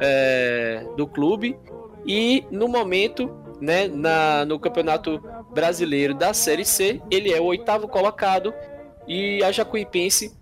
[0.00, 1.58] é, do clube
[2.06, 3.30] e no momento,
[3.60, 8.54] né, na, no Campeonato Brasileiro da Série C, ele é o oitavo colocado
[9.06, 10.36] e a Jacuipense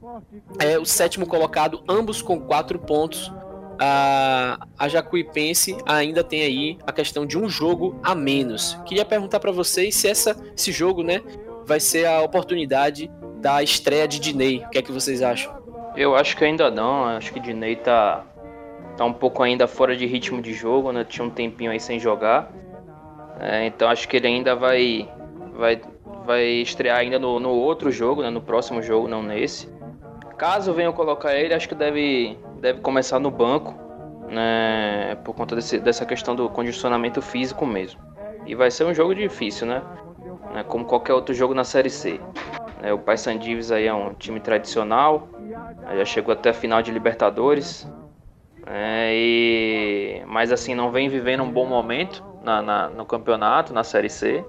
[0.59, 3.33] é o sétimo colocado, ambos com quatro pontos.
[3.79, 8.79] A, a Jacuipense ainda tem aí a questão de um jogo a menos.
[8.87, 11.23] Queria perguntar para vocês se essa, esse jogo, né,
[11.67, 14.65] vai ser a oportunidade da estreia de Dinei.
[14.65, 15.55] O que é que vocês acham?
[15.95, 17.05] Eu acho que ainda não.
[17.05, 18.25] Acho que Dinei tá,
[18.97, 21.05] tá um pouco ainda fora de ritmo de jogo, né?
[21.05, 22.51] Tinha um tempinho aí sem jogar.
[23.39, 25.09] É, então acho que ele ainda vai,
[25.55, 25.81] vai,
[26.25, 28.31] vai estrear ainda no, no outro jogo, né?
[28.31, 29.69] No próximo jogo, não nesse.
[30.39, 33.75] Caso venham colocar ele, acho que deve, deve começar no banco,
[34.29, 35.17] né?
[35.25, 38.01] Por conta desse, dessa questão do condicionamento físico mesmo.
[38.47, 39.83] E vai ser um jogo difícil, né?
[40.53, 40.63] né?
[40.65, 42.21] Como qualquer outro jogo na Série C.
[42.83, 45.29] É, o Paysandives aí é um time tradicional,
[45.97, 47.91] já chegou até a final de Libertadores.
[48.67, 50.23] É, e...
[50.27, 54.45] Mas assim, não vem vivendo um bom momento na, na- no campeonato, na Série C.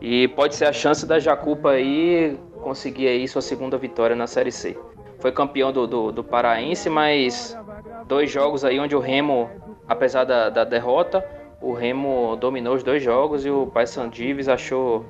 [0.00, 4.52] E pode ser a chance da Jacupa aí conseguir aí sua segunda vitória na Série
[4.52, 4.76] C.
[5.20, 7.56] Foi campeão do, do, do Paraense, mas
[8.06, 9.48] dois jogos aí onde o Remo,
[9.88, 11.24] apesar da, da derrota,
[11.60, 15.04] o Remo dominou os dois jogos e o Paysandives achou,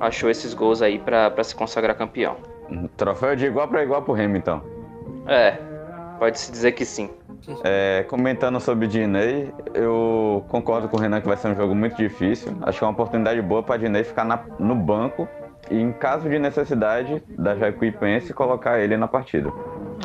[0.00, 2.36] achou esses gols aí para se consagrar campeão.
[2.96, 4.60] Troféu de igual para igual pro Remo, então.
[5.28, 5.56] É,
[6.22, 7.10] pode-se dizer que sim.
[7.64, 11.74] É, comentando sobre o Dinei, eu concordo com o Renan que vai ser um jogo
[11.74, 12.56] muito difícil.
[12.62, 15.26] Acho que é uma oportunidade boa para Dinei ficar na- no banco
[15.68, 19.50] e, em caso de necessidade da Jacuipense, colocar ele na partida.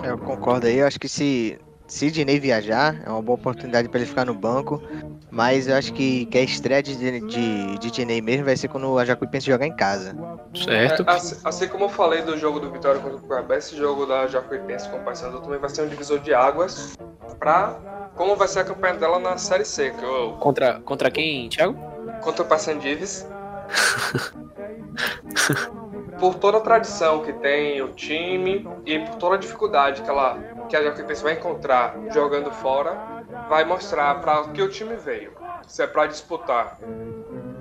[0.04, 4.10] Eu concordo aí, acho que se se Dinei viajar, é uma boa oportunidade para ele
[4.10, 4.82] ficar no banco.
[5.30, 8.98] Mas eu acho que, que a estreia de, de, de Dinei mesmo vai ser quando
[8.98, 10.16] a Jacuipense jogar em casa.
[10.54, 11.04] Certo.
[11.04, 14.06] É, assim, assim, como eu falei do jogo do Vitória contra o Cuiabá, esse jogo
[14.06, 16.98] da Jacuipense com o Paysandu também vai ser um divisor de águas
[17.40, 17.78] para
[18.16, 19.92] como vai ser a campanha dela na Série C.
[19.92, 20.38] Que eu...
[20.40, 21.78] Contra, contra quem, Thiago?
[22.22, 23.28] Contra o Paysandives.
[26.20, 30.38] por toda a tradição que tem o time e por toda a dificuldade que ela
[30.68, 35.32] que a Jacuipense vai encontrar jogando fora, vai mostrar para que o time veio.
[35.66, 36.78] Se é para disputar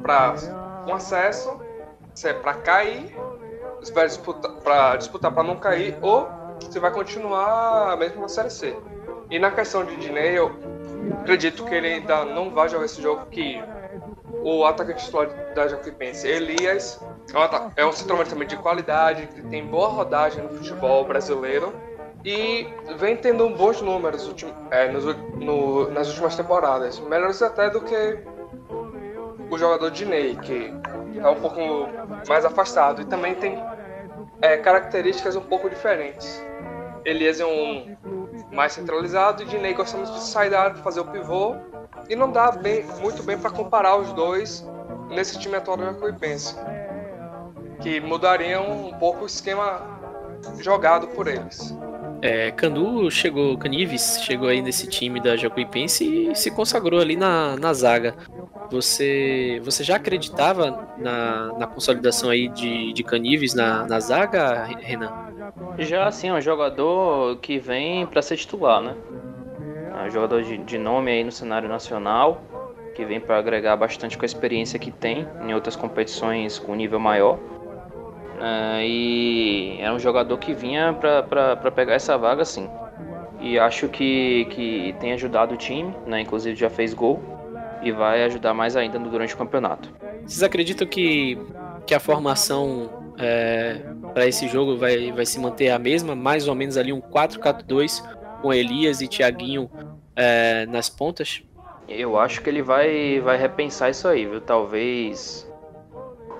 [0.03, 0.35] para
[0.87, 1.61] um acesso,
[2.15, 3.17] se é para cair,
[3.83, 6.29] se vai disputar para disputar para não cair ou
[6.71, 8.77] se vai continuar mesmo na série C.
[9.31, 10.53] E na questão de Diney, eu
[11.21, 13.63] acredito que ele ainda não vai jogar esse jogo que
[14.43, 17.01] o atacante titular da Jacuipense, Elias,
[17.77, 21.73] é um centroavante também de qualidade, que tem boa rodagem no futebol brasileiro
[22.25, 22.67] e
[22.99, 24.35] vem tendo bons números
[24.71, 25.05] é, nos,
[25.37, 28.19] no, nas últimas temporadas, melhores até do que
[29.51, 30.73] o jogador Diney, que
[31.19, 31.61] é um pouco
[32.29, 33.63] mais afastado e também tem
[34.41, 36.43] é, características um pouco diferentes.
[37.05, 37.97] Elias é um
[38.51, 41.55] mais centralizado e Diney gostamos de sair da área, fazer o pivô
[42.09, 44.67] e não dá bem, muito bem para comparar os dois
[45.09, 46.57] nesse time atual do Jacuipense,
[47.81, 49.83] que mudariam um pouco o esquema
[50.61, 51.75] jogado por eles.
[52.23, 57.57] É, Canu chegou, Canives chegou aí nesse time da Jacuipense e se consagrou ali na,
[57.57, 58.15] na zaga.
[58.71, 65.13] Você, você já acreditava na, na consolidação aí de, de Canives na, na zaga, Renan?
[65.79, 68.97] Já, sim, é um jogador que vem para ser titular, né?
[70.03, 72.43] É um jogador de, de nome aí no cenário nacional,
[72.95, 76.99] que vem para agregar bastante com a experiência que tem em outras competições com nível
[76.99, 77.39] maior.
[78.37, 82.69] Uh, e era um jogador que vinha para pegar essa vaga sim.
[83.41, 86.21] E acho que, que tem ajudado o time, né?
[86.21, 87.23] inclusive já fez gol
[87.83, 89.91] e vai ajudar mais ainda durante o campeonato.
[90.27, 91.39] Vocês acreditam que,
[91.87, 93.81] que a formação é,
[94.13, 96.15] para esse jogo vai, vai se manter a mesma?
[96.15, 98.03] Mais ou menos ali um 4-4-2
[98.43, 99.71] com Elias e Thiaguinho
[100.15, 101.43] é, nas pontas?
[101.89, 104.41] Eu acho que ele vai, vai repensar isso aí, viu?
[104.41, 105.46] Talvez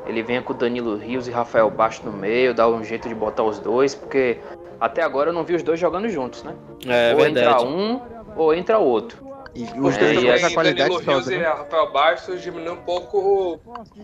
[0.07, 3.43] ele venha com Danilo Rios e Rafael Baixo no meio, dá um jeito de botar
[3.43, 4.39] os dois, porque
[4.81, 6.55] até agora eu não vi os dois jogando juntos, né?
[6.87, 7.47] É ou verdade.
[7.47, 8.01] entra um
[8.37, 9.27] ou entra outro.
[9.55, 11.49] E os dois é, a qualidade Danilo Rios e né?
[11.49, 13.59] Rafael Baixo diminui um pouco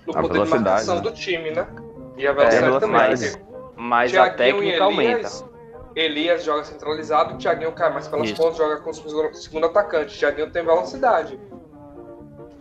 [0.07, 1.00] o poder de marcação né?
[1.03, 1.66] do time, né?
[2.16, 2.98] E a velocidade é, também.
[2.98, 3.40] Mas,
[3.76, 5.53] mas a técnica aumenta.
[5.94, 10.16] Elias joga centralizado, o Thiaguinho cai mais pelas pontas, joga com o segundo atacante.
[10.16, 11.38] O Thiaguinho tem velocidade.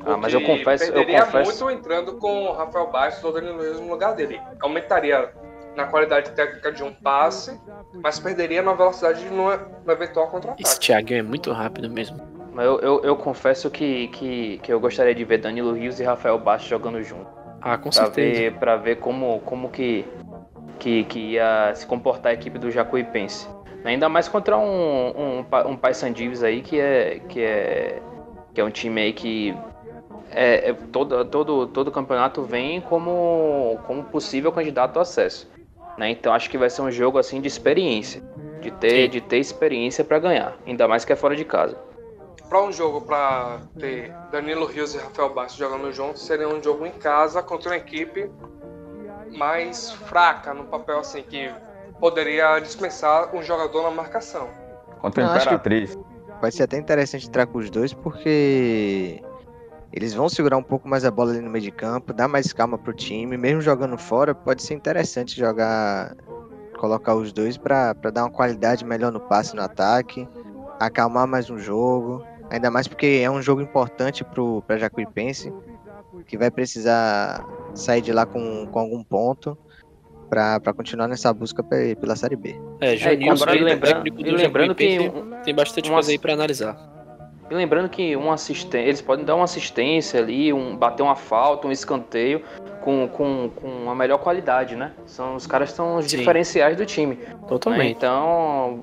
[0.05, 1.65] Ah, mas eu confesso, eu confesso.
[1.65, 4.39] muito entrando com o Rafael Bastos ou Danilo Rios no lugar dele.
[4.59, 5.31] Aumentaria
[5.75, 7.59] na qualidade técnica de um passe,
[8.03, 9.45] mas perderia na velocidade no,
[9.85, 10.63] no eventual contra-ataque.
[10.63, 12.19] Esse Thiago é muito rápido mesmo.
[12.57, 16.37] Eu, eu, eu, confesso que, que, que eu gostaria de ver Danilo Rios e Rafael
[16.37, 17.27] Bastos jogando junto.
[17.61, 18.39] Ah, com pra certeza.
[18.41, 20.05] Ver, pra ver como, como que,
[20.77, 23.47] que, que ia se comportar a equipe do Jacuipense.
[23.85, 28.01] Ainda mais contra um, um, um Paysandives aí que é, que é
[28.53, 29.55] que é um time aí que
[30.33, 35.49] é, é, todo, todo, todo campeonato vem como, como possível candidato ao acesso.
[35.97, 36.11] Né?
[36.11, 38.23] Então acho que vai ser um jogo assim de experiência,
[38.61, 41.77] de ter, de ter experiência para ganhar, ainda mais que é fora de casa.
[42.49, 46.85] Para um jogo para ter Danilo Rios e Rafael Bastos jogando juntos, seria um jogo
[46.85, 48.29] em casa contra uma equipe
[49.37, 51.49] mais fraca no papel assim que
[51.99, 54.49] poderia dispensar um jogador na marcação.
[54.99, 55.97] Contra a Imperatriz.
[56.41, 59.21] Vai ser até interessante entrar com os dois porque
[59.93, 62.53] eles vão segurar um pouco mais a bola ali no meio de campo, dar mais
[62.53, 66.15] calma pro time, mesmo jogando fora, pode ser interessante jogar,
[66.77, 70.27] colocar os dois para dar uma qualidade melhor no passe no ataque,
[70.79, 75.53] acalmar mais um jogo, ainda mais porque é um jogo importante pro para Jacuipense,
[76.25, 79.57] que vai precisar sair de lá com, com algum ponto
[80.29, 82.55] para continuar nessa busca pela Série B.
[82.79, 85.11] É, Janilson, é, lembrando, e lembrando que
[85.43, 87.00] tem bastante coisa aí para analisar.
[87.51, 91.67] E lembrando que um assistente, eles podem dar uma assistência ali, um, bater uma falta,
[91.67, 92.41] um escanteio
[92.79, 94.93] com, com, com uma melhor qualidade, né?
[95.05, 96.19] São, os caras são os Sim.
[96.19, 97.17] diferenciais do time.
[97.49, 97.83] Totalmente.
[97.83, 97.91] Né?
[97.91, 98.81] Então,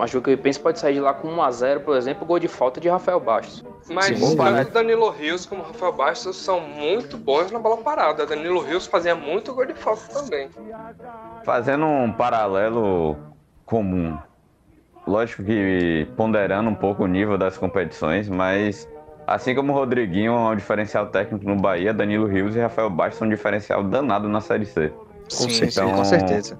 [0.00, 2.80] acho que o penso pode sair de lá com 1x0, por exemplo, gol de falta
[2.80, 3.62] de Rafael Bastos.
[3.90, 8.24] Mas Sim, tanto Danilo Rios como Rafael Bastos são muito bons na bola parada.
[8.24, 10.48] Danilo Rios fazia muito gol de falta também.
[11.44, 13.14] Fazendo um paralelo
[13.66, 14.16] comum
[15.06, 18.88] lógico que ponderando um pouco o nível das competições, mas
[19.26, 23.18] assim como o Rodriguinho é um diferencial técnico no Bahia, Danilo Rios e Rafael Bastos
[23.18, 24.92] são um diferencial danado na Série C.
[25.28, 26.58] Sim, então, sim, com certeza.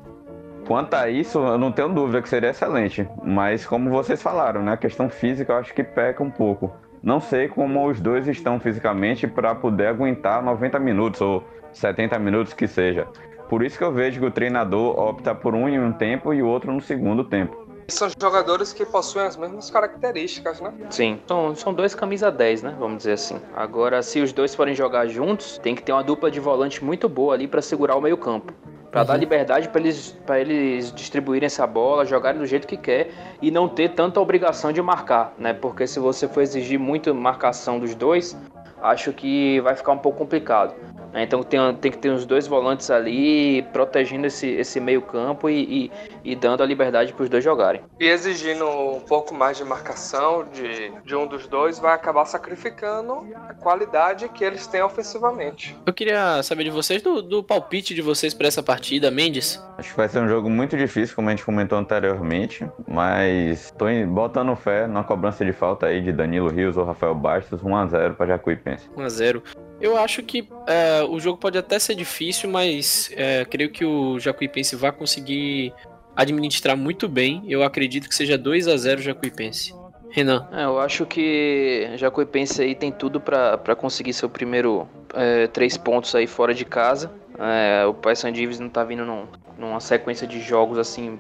[0.67, 3.09] Quanto a isso, eu não tenho dúvida que seria excelente.
[3.23, 4.73] Mas como vocês falaram, né?
[4.73, 6.73] A questão física eu acho que peca um pouco.
[7.01, 12.53] Não sei como os dois estão fisicamente para poder aguentar 90 minutos ou 70 minutos
[12.53, 13.07] que seja.
[13.49, 16.43] Por isso que eu vejo que o treinador opta por um em um tempo e
[16.43, 17.66] o outro no segundo tempo.
[17.89, 20.73] São jogadores que possuem as mesmas características, né?
[20.91, 22.77] Sim, são, são dois camisa 10, né?
[22.79, 23.41] Vamos dizer assim.
[23.55, 27.09] Agora, se os dois forem jogar juntos, tem que ter uma dupla de volante muito
[27.09, 28.53] boa ali para segurar o meio-campo.
[28.91, 33.11] Pra dar liberdade para eles, pra eles distribuírem essa bola, jogarem do jeito que quer
[33.43, 35.53] e não ter tanta obrigação de marcar, né?
[35.53, 38.37] Porque se você for exigir muito marcação dos dois,
[38.83, 40.75] acho que vai ficar um pouco complicado.
[41.17, 41.23] Né?
[41.23, 45.87] Então tem, tem que ter os dois volantes ali protegendo esse, esse meio campo e,
[46.23, 47.81] e, e dando a liberdade para os dois jogarem.
[47.99, 53.27] E exigindo um pouco mais de marcação de, de um dos dois vai acabar sacrificando
[53.49, 55.75] a qualidade que eles têm ofensivamente.
[55.87, 59.63] Eu queria saber de vocês, do, do palpite de vocês para essa partida, Mendes.
[59.79, 63.89] Acho que vai ser um jogo muito difícil, como a gente comentou anteriormente, mas tô
[63.89, 68.15] em- botando fé na cobrança de falta aí de Danilo Rios ou Rafael Bastos, 1x0
[68.17, 68.89] para Jacuipense.
[68.97, 69.43] 1x0.
[69.81, 74.19] Eu acho que é, o jogo pode até ser difícil, mas é, creio que o
[74.19, 75.73] Jacuipense vai conseguir
[76.15, 77.43] administrar muito bem.
[77.47, 79.75] Eu acredito que seja 2 a 0 Jacuipense.
[80.11, 85.77] Renan, É, eu acho que Jacuipense aí tem tudo pra conseguir seu primeiro é, três
[85.77, 87.11] pontos aí fora de casa.
[87.39, 89.27] É, o Paysandu Divis não tá vindo num-
[89.59, 91.19] numa sequência de jogos assim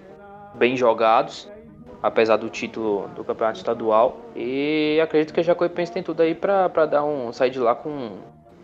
[0.55, 1.47] bem jogados,
[2.03, 4.19] apesar do título do campeonato estadual.
[4.35, 8.13] E acredito que a Jacuipense tem tudo aí pra dar um sair de lá com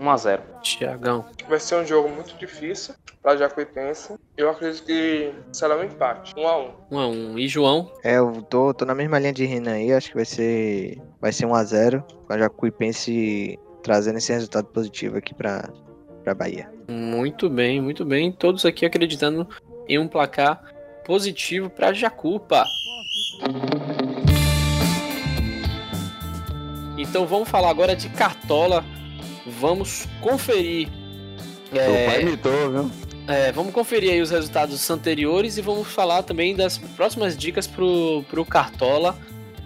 [0.03, 0.42] 1 a 0.
[0.62, 1.24] Tiagão.
[1.48, 4.14] Vai ser um jogo muito difícil para Jacuipense.
[4.36, 7.38] Eu acredito que será um empate, 1 a 1 1x1.
[7.38, 7.92] E João?
[8.03, 11.32] É, eu tô, tô na mesma linha de Renan aí, acho que vai ser vai
[11.32, 15.68] ser 1x0, com a Jacuipense trazendo esse resultado positivo aqui pra,
[16.24, 16.68] pra Bahia.
[16.88, 18.32] Muito bem, muito bem.
[18.32, 19.48] Todos aqui acreditando
[19.88, 20.62] em um placar
[21.05, 22.64] positivo para Jacupa.
[26.98, 28.84] Então vamos falar agora de Cartola.
[29.47, 30.88] Vamos conferir.
[31.70, 32.90] O pai É, imitou, viu?
[33.26, 38.24] é, vamos conferir aí os resultados anteriores e vamos falar também das próximas dicas pro,
[38.28, 39.16] pro Cartola.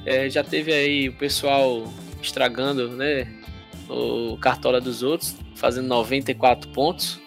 [0.04, 3.26] É, já teve aí o pessoal estragando, né?
[3.88, 7.20] O Cartola dos outros, fazendo 94 pontos.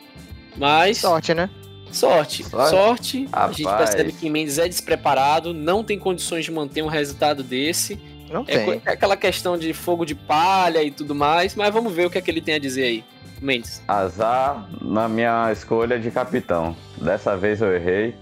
[0.57, 1.49] Mas Sorte, né?
[1.91, 2.69] Sorte, Sorte?
[2.69, 3.29] sorte.
[3.31, 7.99] A gente percebe que Mendes é despreparado, não tem condições de manter um resultado desse.
[8.29, 8.81] Não É, tem.
[8.85, 12.17] é aquela questão de fogo de palha e tudo mais, mas vamos ver o que
[12.17, 13.03] é que ele tem a dizer aí.
[13.41, 13.81] Mendes.
[13.87, 16.75] Azar na minha escolha de capitão.
[16.97, 18.13] Dessa vez eu errei.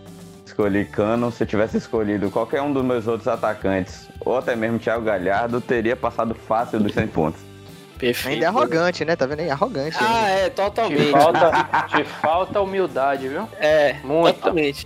[0.45, 1.31] Escolhi Cano.
[1.31, 5.59] Se eu tivesse escolhido qualquer um dos meus outros atacantes, ou até mesmo Thiago Galhardo,
[5.59, 7.41] teria passado fácil dos 100 pontos.
[7.97, 8.33] Perfeito.
[8.35, 9.15] Ainda é arrogante, né?
[9.15, 9.49] Tá vendo aí?
[9.49, 9.97] Arrogante.
[9.99, 10.39] Ah, ainda.
[10.41, 11.11] é, Te totalmente.
[11.11, 13.49] falta, te falta humildade, viu?
[13.59, 14.33] É, Muita.
[14.33, 14.85] totalmente.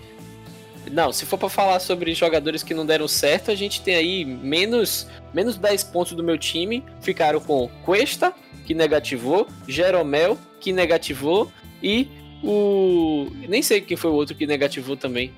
[0.90, 4.26] Não, se for pra falar sobre jogadores que não deram certo, a gente tem aí
[4.26, 6.84] menos, menos 10 pontos do meu time.
[7.02, 8.34] Ficaram com Cuesta,
[8.66, 11.52] que negativou, Jeromel, que negativou,
[11.84, 12.08] e
[12.44, 13.28] o.
[13.48, 15.32] Nem sei quem foi o outro que negativou também.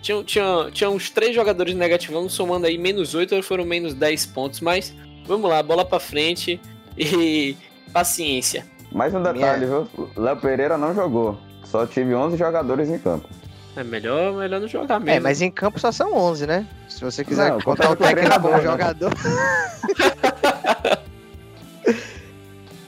[0.00, 4.60] Tinha, tinha, tinha uns três jogadores negativando, somando aí menos 8, foram menos 10 pontos.
[4.60, 4.94] Mas
[5.26, 6.60] vamos lá, bola pra frente
[6.96, 7.56] e
[7.92, 8.64] paciência.
[8.92, 9.88] Mais um detalhe, viu?
[10.16, 11.36] Léo Pereira não jogou.
[11.64, 13.28] Só tive 11 jogadores em campo.
[13.76, 15.10] É melhor, melhor não jogar mesmo.
[15.18, 16.66] É, mas em campo só são 11, né?
[16.88, 18.62] Se você quiser Não, contar o conta com o técnico como né?
[18.62, 19.12] jogador.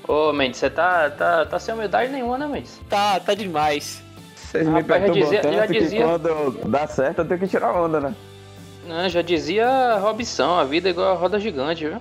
[0.07, 2.81] Ô, Mendes, você tá, tá, tá sem humildade nenhuma, né, Mendes?
[2.89, 4.03] Tá, tá demais.
[4.35, 7.41] Vocês me Rapaz, já perturbam dizia- já tanto dizia- que quando dá certo eu tenho
[7.41, 8.15] que tirar onda, né?
[8.87, 12.01] Não, já dizia Robson, a vida é igual a roda gigante, viu?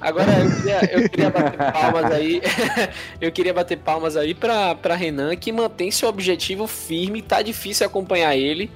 [0.00, 2.40] Agora eu queria, eu queria bater palmas aí.
[3.20, 7.20] eu queria bater palmas aí pra, pra Renan, que mantém seu objetivo firme.
[7.22, 8.70] Tá difícil acompanhar ele.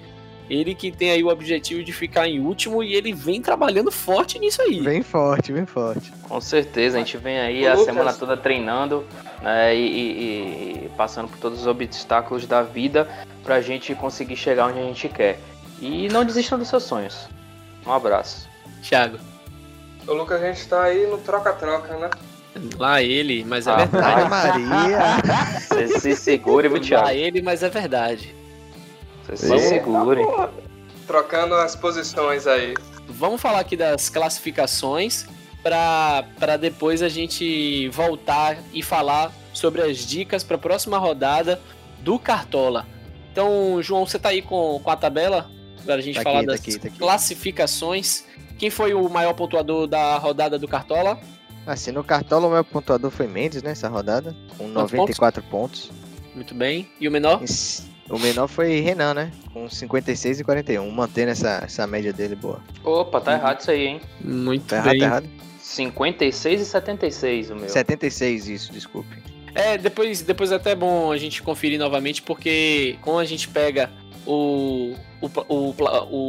[0.51, 4.39] Ele que tem aí o objetivo de ficar em último e ele vem trabalhando forte
[4.39, 4.83] nisso aí.
[4.83, 6.13] Bem forte, bem forte.
[6.29, 7.85] Com certeza, a gente vem aí Ô, a Lucas.
[7.87, 9.07] semana toda treinando
[9.41, 13.09] né, e, e- e passando por todos os obstáculos da vida
[13.45, 15.39] pra gente conseguir chegar onde a gente quer.
[15.81, 17.29] E não desistam dos seus sonhos.
[17.87, 18.47] Um abraço.
[18.83, 19.19] Thiago,
[20.07, 22.11] O Lucas, a gente tá aí no troca-troca, né?
[22.79, 24.29] lá ele, mas é Ah, verdade.
[24.29, 24.99] Maria.
[25.69, 27.09] Você se segure, viu, Lá Thiago?
[27.11, 28.35] ele, mas é verdade.
[29.25, 30.21] Você se segure.
[31.07, 32.75] Trocando as posições aí.
[33.09, 35.27] Vamos falar aqui das classificações
[35.63, 41.61] para depois a gente voltar e falar sobre as dicas para a próxima rodada
[42.01, 42.87] do Cartola.
[43.33, 45.51] Então, João, você tá aí com, com a tabela
[45.87, 46.99] para a gente Tá falar aqui, tá das aqui, tá aqui.
[46.99, 48.25] classificações.
[48.63, 51.19] Quem foi o maior pontuador da rodada do Cartola?
[51.67, 53.73] Assim, no cartola o meu pontuador foi Mendes, né?
[53.73, 54.37] Essa rodada.
[54.57, 55.91] Com 94 pontos.
[56.33, 56.89] Muito bem.
[57.01, 57.43] E o menor?
[58.09, 59.33] O menor foi Renan, né?
[59.53, 62.61] Com 56 e 41, mantendo essa, essa média dele boa.
[62.85, 64.01] Opa, tá errado isso aí, hein?
[64.21, 65.01] Muito Tá errado, bem.
[65.01, 65.29] tá errado?
[65.59, 67.69] 56 e 76 o meu.
[67.69, 69.21] 76, isso, desculpe.
[69.57, 73.91] É, depois, depois é até bom a gente conferir novamente, porque quando a gente pega
[74.27, 75.75] o, o, o-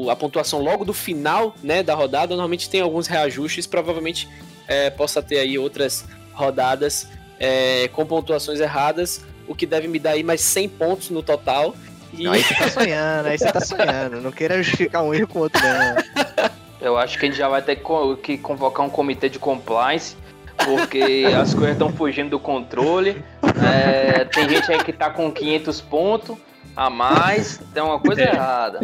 [0.06, 4.28] o- a pontuação logo do final né, da rodada, normalmente tem alguns reajustes, provavelmente
[4.68, 7.08] é, possa ter aí outras rodadas
[7.40, 11.76] é, com pontuações erradas, o que deve me dar aí mais 100 pontos no total.
[12.14, 14.22] E Não, aí você tá sonhando, aí você tá sonhando.
[14.22, 16.50] Não queira justificar um erro com o outro, não.
[16.80, 17.78] Eu acho que a gente já vai ter
[18.22, 20.16] que convocar um comitê de compliance,
[20.64, 23.24] porque as coisas estão fugindo do controle.
[23.66, 26.38] É, tem gente aí que tá com 500 pontos
[26.76, 28.80] a mais, tem uma coisa errada.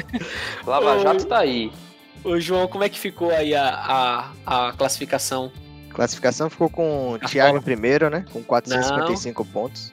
[0.65, 1.71] Lava Jato tá aí.
[2.23, 5.51] Ô, João, como é que ficou aí a, a, a classificação?
[5.89, 8.25] Classificação ficou com o Thiago em primeiro, né?
[8.31, 9.91] Com 455 pontos.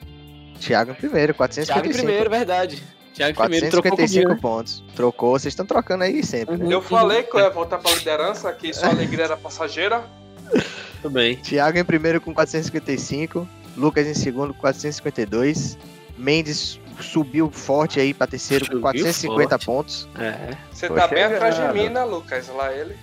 [0.59, 1.87] Thiago em primeiro, Thiago 455.
[1.87, 2.83] em primeiro, verdade.
[3.13, 4.41] Thiago em primeiro trocou 455 comigo.
[4.41, 4.83] pontos.
[4.95, 6.65] Trocou, vocês estão trocando aí sempre, né?
[6.65, 6.71] Uhum.
[6.71, 10.03] Eu falei que eu ia voltar pra liderança, que sua alegria era passageira.
[11.01, 11.35] Tudo bem.
[11.37, 13.47] Thiago em primeiro com 455.
[13.75, 15.77] Lucas em segundo com 452.
[16.17, 19.65] Mendes subiu forte aí pra terceiro Subiu com 450 forte.
[19.65, 20.09] pontos.
[20.19, 21.75] É, Você Tô tá bem atrás de chegando.
[21.75, 22.47] mim, né, Lucas?
[22.49, 22.95] Lá ele.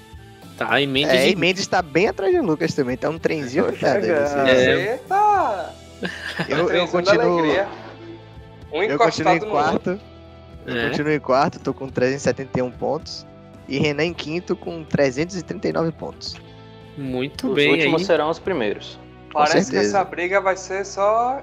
[0.56, 2.96] tá, e Mendes É, e Mendes tá bem atrás de Lucas também.
[2.96, 4.26] Tá um trenzinho apertado chegando.
[4.28, 4.48] vocês.
[4.68, 4.96] É.
[5.08, 5.70] Tá.
[6.48, 7.38] Eu, eu continuo.
[7.38, 7.68] alegria.
[8.72, 9.50] Um Eu continuo em outro.
[9.50, 10.00] quarto.
[10.66, 10.88] Eu É.
[10.88, 13.26] continuo em quarto, tô com 371 pontos.
[13.68, 16.34] E Renan em quinto com 339 pontos.
[16.98, 18.06] Muito Os bem últimos aí.
[18.06, 18.98] serão os primeiros.
[19.32, 21.40] Parece que essa briga vai ser só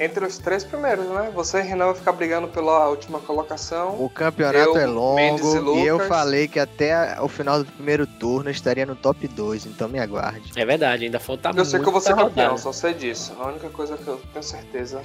[0.00, 1.30] entre os três primeiros, né?
[1.34, 4.02] Você e Renan vão ficar brigando pela última colocação.
[4.02, 8.06] O campeonato Eu, é e longo e, eu falei que até o final do primeiro
[8.06, 10.50] turno eu estaria no top 2, então me aguarde.
[10.56, 12.56] É verdade, ainda falta Eu sei que eu vou ser campeão, rodada.
[12.58, 13.36] só sei disso.
[13.38, 15.02] A única coisa que eu tenho certeza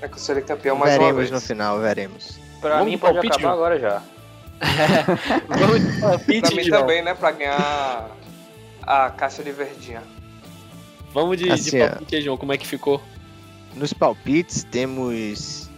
[0.00, 1.30] é que eu serei campeão mais uma veremos vez.
[1.32, 2.38] no final, veremos.
[2.60, 4.02] Pra Vamos mim pode palpite, acabar agora já.
[5.48, 6.80] Vamos de palpite, Pra mim João.
[6.82, 7.14] também, né?
[7.14, 8.10] Pra ganhar
[8.82, 10.02] a caixa de verdinha.
[11.12, 11.88] Vamos de, de Assim, ó.
[11.88, 12.36] palpite, João.
[12.36, 13.00] Como é que ficou?
[13.76, 15.68] Nos palpites temos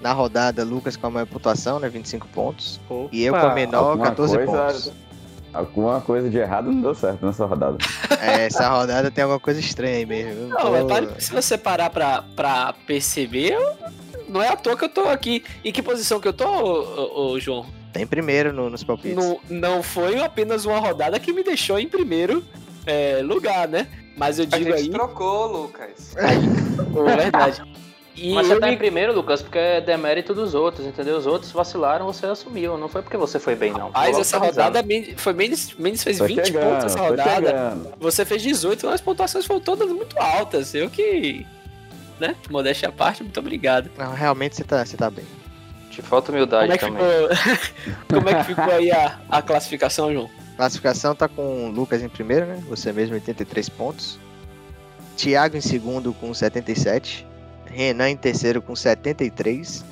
[0.00, 2.80] na rodada Lucas com a maior pontuação, né, 25 pontos.
[3.12, 4.92] E eu com a menor, Alguma 14 coisa- pontos.
[5.52, 7.78] Alguma coisa de errado não deu certo nessa rodada.
[8.20, 10.48] É, essa rodada tem alguma coisa estranha aí mesmo.
[10.48, 13.56] Não, Tô- é claro que se você parar pra, pra perceber,
[14.28, 15.44] não é à toa que eu tô aqui.
[15.64, 17.66] Em que posição que eu tô, ô, ô, ô, João?
[17.92, 19.14] Tá em primeiro no- nos palpites.
[19.16, 22.42] Não, não foi apenas uma rodada que me deixou em primeiro
[22.86, 23.86] é, lugar, né?
[24.16, 26.14] Mas eu A digo gente aí, trocou, Lucas.
[26.16, 27.62] é verdade.
[28.16, 31.16] E Mas você eu tá me- em primeiro, Lucas, porque é demérito dos outros, entendeu?
[31.16, 32.78] Os outros vacilaram, você assumiu.
[32.78, 33.90] Não foi porque você foi bem, não.
[33.90, 37.76] Mas essa rodada Mendes- foi Mendes, Mendes fez Tô 20 chegando, pontos essa rodada.
[37.98, 40.72] Você fez 18, as pontuações foram todas muito altas.
[40.76, 41.44] Eu que.
[42.20, 42.36] Né?
[42.48, 43.90] Modéstia à parte, muito obrigado.
[43.98, 45.24] Não, realmente você tá, você tá bem.
[45.90, 47.36] Te falta humildade Como é que também.
[47.36, 50.30] ficou, como é que ficou aí a, a classificação, João?
[50.56, 52.62] Classificação tá com o Lucas em primeiro, né?
[52.68, 54.18] Você mesmo, 83 pontos.
[55.16, 57.26] Thiago em segundo com 77.
[57.66, 59.84] Renan em terceiro com 73.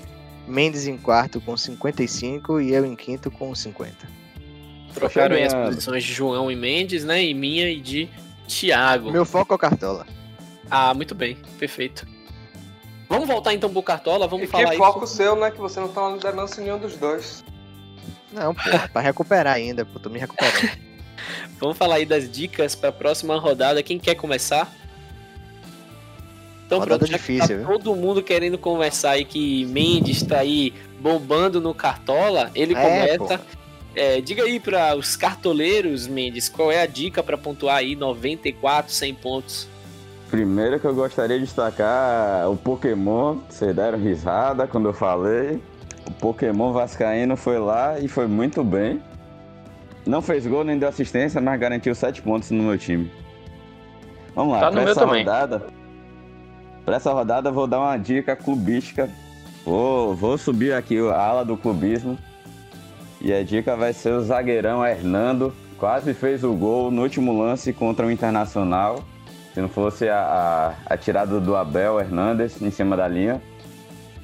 [0.47, 3.95] Mendes em quarto com 55 e eu em quinto com 50.
[4.95, 7.25] Trocaram aí as posições de João e Mendes, né?
[7.25, 8.09] E minha e de
[8.47, 9.11] Thiago.
[9.11, 10.07] Meu foco é o Cartola.
[10.71, 12.07] Ah, muito bem, perfeito.
[13.09, 15.51] Vamos voltar então pro Cartola, vamos E falar que foco seu, né?
[15.51, 17.45] Que você não tá na liderança em nenhum dos dois.
[18.33, 18.61] Não, pô,
[18.93, 20.71] pra recuperar ainda, pô, tô me recuperando.
[21.61, 23.83] Vamos falar aí das dicas para a próxima rodada.
[23.83, 24.73] Quem quer começar?
[26.67, 27.79] Então, Rodada pronto, difícil, tá viu?
[27.79, 33.41] todo mundo querendo conversar aí que Mendes tá aí bombando no Cartola, ele É, começa.
[33.95, 38.91] É, diga aí para os cartoleiros, Mendes, qual é a dica para pontuar aí 94,
[38.91, 39.69] 100 pontos?
[40.31, 43.37] Primeiro que eu gostaria de destacar o Pokémon.
[43.51, 45.61] Vocês deram risada quando eu falei.
[46.13, 49.01] O Pokémon Vascaíno foi lá e foi muito bem.
[50.07, 53.11] Não fez gol nem deu assistência, mas garantiu 7 pontos no meu time.
[54.35, 55.21] Vamos lá, Tá meu essa também.
[55.25, 55.67] rodada.
[56.85, 59.09] Pra essa rodada vou dar uma dica clubística.
[59.65, 62.19] Vou, vou subir aqui a ala do clubismo.
[63.21, 65.55] E a dica vai ser o zagueirão Hernando.
[65.79, 69.03] Quase fez o gol no último lance contra o Internacional.
[69.55, 73.41] Se não fosse a, a, a tirada do Abel Hernandes em cima da linha.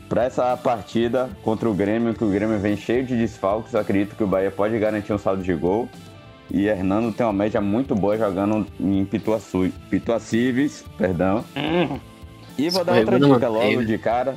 [0.08, 4.16] Para essa partida contra o Grêmio, que o Grêmio vem cheio de desfalques, eu acredito
[4.16, 5.88] que o Bahia pode garantir um saldo de gol.
[6.50, 11.44] E Hernando tem uma média muito boa jogando em Pituaçu, Pituacives, perdão.
[11.54, 12.00] Hum,
[12.56, 14.34] E vou dar outra dica logo de cara.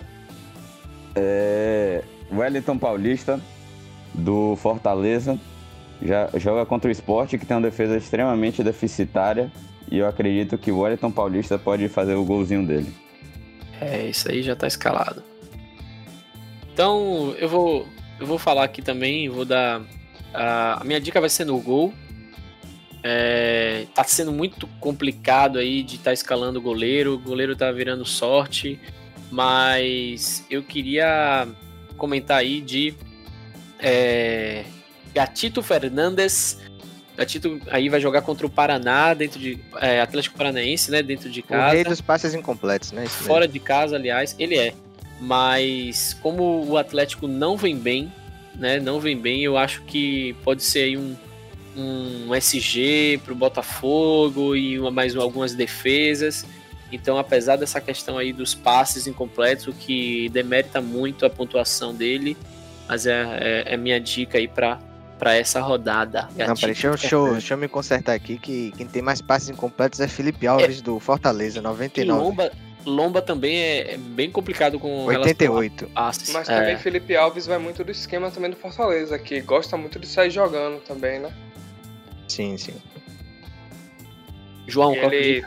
[1.16, 2.04] É...
[2.30, 3.40] Wellington Paulista,
[4.14, 5.40] do Fortaleza,
[6.02, 9.50] já joga contra o esporte, que tem uma defesa extremamente deficitária.
[9.90, 12.94] E eu acredito que o Wellington Paulista pode fazer o golzinho dele.
[13.80, 15.31] É, isso aí já tá escalado.
[16.74, 17.88] Então, eu vou,
[18.20, 19.82] eu vou falar aqui também, vou dar.
[20.34, 21.94] A, a minha dica vai ser no gol.
[23.04, 27.16] É, tá sendo muito complicado aí de estar tá escalando o goleiro.
[27.16, 28.80] O goleiro tá virando sorte.
[29.30, 31.48] Mas eu queria
[31.98, 32.94] comentar aí de
[33.80, 34.66] é,
[35.14, 36.60] Gatito Fernandes.
[37.18, 39.60] Gatito aí vai jogar contra o Paraná, dentro de.
[39.80, 41.02] É, Atlético Paranaense, né?
[41.02, 41.70] Dentro de casa.
[41.70, 43.06] O rei dos passes incompletos, né?
[43.08, 44.74] Fora de casa, aliás, ele é.
[45.22, 48.12] Mas como o Atlético não vem bem,
[48.56, 48.80] né?
[48.80, 51.16] Não vem bem, eu acho que pode ser aí um,
[51.78, 56.44] um SG para o Botafogo e uma, mais algumas defesas.
[56.92, 62.36] Então, apesar dessa questão aí dos passes incompletos, o que demerita muito a pontuação dele,
[62.88, 64.80] mas é, é, é minha dica aí para
[65.22, 66.28] para essa rodada.
[66.36, 69.50] Não, peraí, deixa, deixa, eu, deixa eu me consertar aqui que quem tem mais passes
[69.50, 70.82] incompletos é Felipe Alves é.
[70.82, 72.24] do Fortaleza, 99.
[72.24, 72.52] Lomba,
[72.86, 75.88] Lomba também é, é bem complicado com 88.
[75.88, 76.34] Passes.
[76.34, 76.78] Mas também é.
[76.78, 80.80] Felipe Alves vai muito do esquema também do Fortaleza, que gosta muito de sair jogando
[80.82, 81.32] também, né?
[82.28, 82.74] Sim, sim.
[84.68, 85.46] João, ele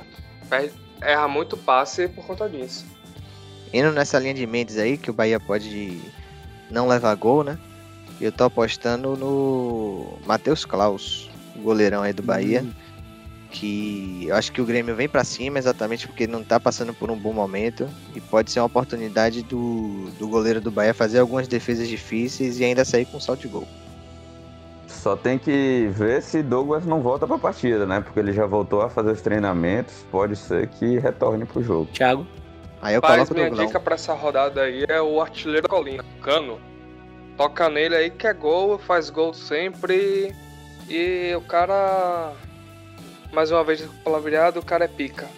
[1.00, 2.84] erra muito passe por conta disso.
[3.72, 6.00] Indo nessa linha de Mendes aí, que o Bahia pode
[6.70, 7.58] não levar gol, né?
[8.20, 12.62] Eu tô apostando no Matheus Klaus, goleirão aí do Bahia.
[12.62, 12.83] Hum.
[13.54, 17.08] Que eu acho que o Grêmio vem para cima exatamente porque não tá passando por
[17.08, 17.88] um bom momento.
[18.14, 22.64] E pode ser uma oportunidade do, do goleiro do Bahia fazer algumas defesas difíceis e
[22.64, 23.66] ainda sair com salto de gol.
[24.88, 28.00] Só tem que ver se Douglas não volta para a partida, né?
[28.00, 30.04] Porque ele já voltou a fazer os treinamentos.
[30.10, 31.86] Pode ser que retorne pro jogo.
[31.92, 32.26] Thiago?
[32.82, 36.60] Aí eu Mas minha dica para essa rodada aí é o artilheiro da colina, Cano.
[37.36, 40.34] Toca nele aí que é gol, faz gol sempre.
[40.88, 42.32] E o cara.
[43.34, 45.28] Mais uma vez palavreado, o cara é pica.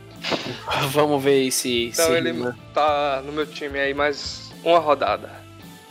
[0.90, 1.86] Vamos ver se.
[1.86, 2.32] Então se ele
[2.72, 5.30] tá no meu time aí mais uma rodada.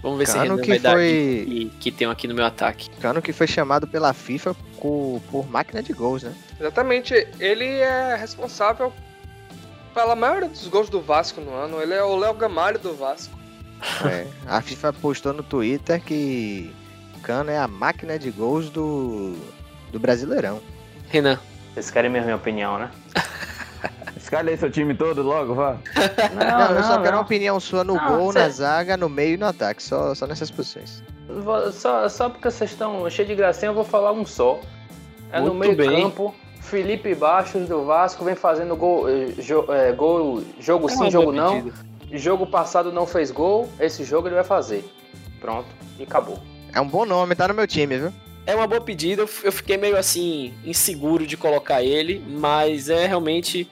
[0.02, 1.46] Vamos ver Cano se vai foi...
[1.46, 2.90] que, que tem aqui no meu ataque.
[3.00, 6.36] Cano que foi chamado pela FIFA por, por máquina de gols, né?
[6.60, 7.28] Exatamente.
[7.40, 8.92] Ele é responsável
[9.94, 11.82] pela maioria dos gols do Vasco no ano.
[11.82, 13.34] Ele é o Léo Gamalho do Vasco.
[14.06, 16.74] É, a FIFA postou no Twitter que
[17.22, 19.36] Cano é a máquina de gols do,
[19.92, 20.62] do Brasileirão.
[21.14, 21.38] Renan.
[21.74, 22.90] Vocês querem minha opinião, né?
[24.18, 25.78] Escalhe aí seu time todo logo, vá.
[26.34, 27.04] Não, não, não eu só não.
[27.04, 28.40] quero uma opinião sua no gol, cê...
[28.40, 29.84] na zaga, no meio e no ataque.
[29.84, 31.04] Só, só nessas posições.
[31.72, 34.60] Só, só porque vocês estão cheios de gracinha, eu vou falar um só.
[35.32, 36.02] É Muito no meio bem.
[36.02, 36.34] campo.
[36.62, 41.32] Felipe Bastos do Vasco vem fazendo gol, eh, jo, é, gol jogo é sim, jogo
[41.32, 41.62] não.
[41.62, 41.94] Pedido.
[42.14, 44.84] Jogo passado não fez gol, esse jogo ele vai fazer.
[45.40, 45.68] Pronto,
[46.00, 46.40] e acabou.
[46.74, 48.14] É um bom nome, tá no meu time, viu?
[48.46, 53.70] É uma boa pedida, eu fiquei meio assim, inseguro de colocar ele, mas é realmente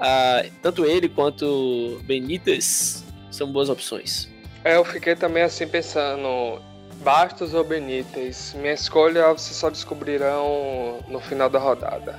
[0.00, 4.28] ah, tanto ele quanto Benítez são boas opções.
[4.64, 6.60] É, eu fiquei também assim pensando,
[7.02, 8.54] Bastos ou Benítez?
[8.58, 12.18] Minha escolha vocês só descobrirão no final da rodada.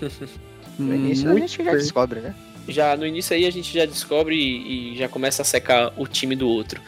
[0.78, 2.34] no início a gente já descobre, né?
[2.68, 6.06] Já no início aí a gente já descobre e, e já começa a secar o
[6.06, 6.80] time do outro.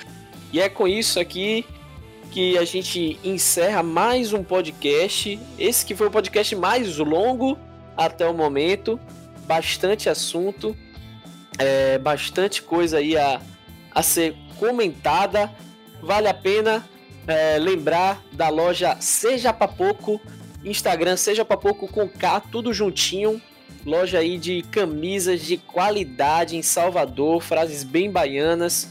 [0.52, 1.64] E é com isso aqui
[2.30, 5.38] que a gente encerra mais um podcast.
[5.58, 7.58] Esse que foi o podcast mais longo
[7.96, 9.00] até o momento
[9.46, 10.76] bastante assunto,
[11.58, 13.40] é, bastante coisa aí a,
[13.94, 15.50] a ser comentada.
[16.02, 16.86] Vale a pena
[17.26, 20.20] é, lembrar da loja Seja Papoco,
[20.64, 23.40] Instagram Seja Papoco com K, tudo juntinho.
[23.86, 28.90] Loja aí de camisas de qualidade em Salvador, frases bem baianas.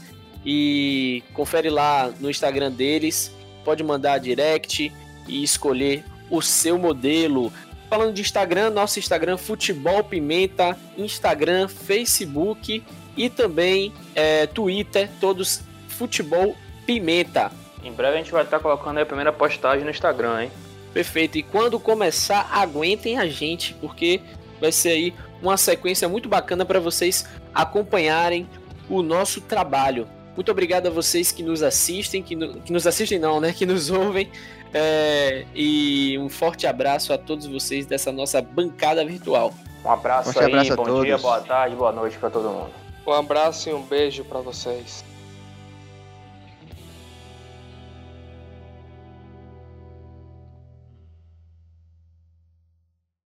[0.50, 3.30] E confere lá no Instagram deles.
[3.62, 4.90] Pode mandar direct
[5.28, 7.52] e escolher o seu modelo.
[7.90, 12.82] Falando de Instagram, nosso Instagram Futebol Pimenta, Instagram, Facebook
[13.14, 16.56] e também é, Twitter, todos Futebol
[16.86, 17.52] Pimenta.
[17.84, 20.50] Em breve a gente vai estar colocando a primeira postagem no Instagram, hein?
[20.94, 21.36] Perfeito.
[21.36, 24.22] E quando começar, aguentem a gente, porque
[24.58, 28.48] vai ser aí uma sequência muito bacana para vocês acompanharem
[28.88, 30.08] o nosso trabalho.
[30.38, 33.52] Muito obrigado a vocês que nos assistem, que, no, que nos assistem não, né?
[33.52, 34.30] Que nos ouvem.
[34.72, 39.52] É, e um forte abraço a todos vocês dessa nossa bancada virtual.
[39.84, 42.70] Um abraço forte aí, abraço bom dia, boa tarde, boa noite para todo mundo.
[43.04, 45.04] Um abraço e um beijo para vocês.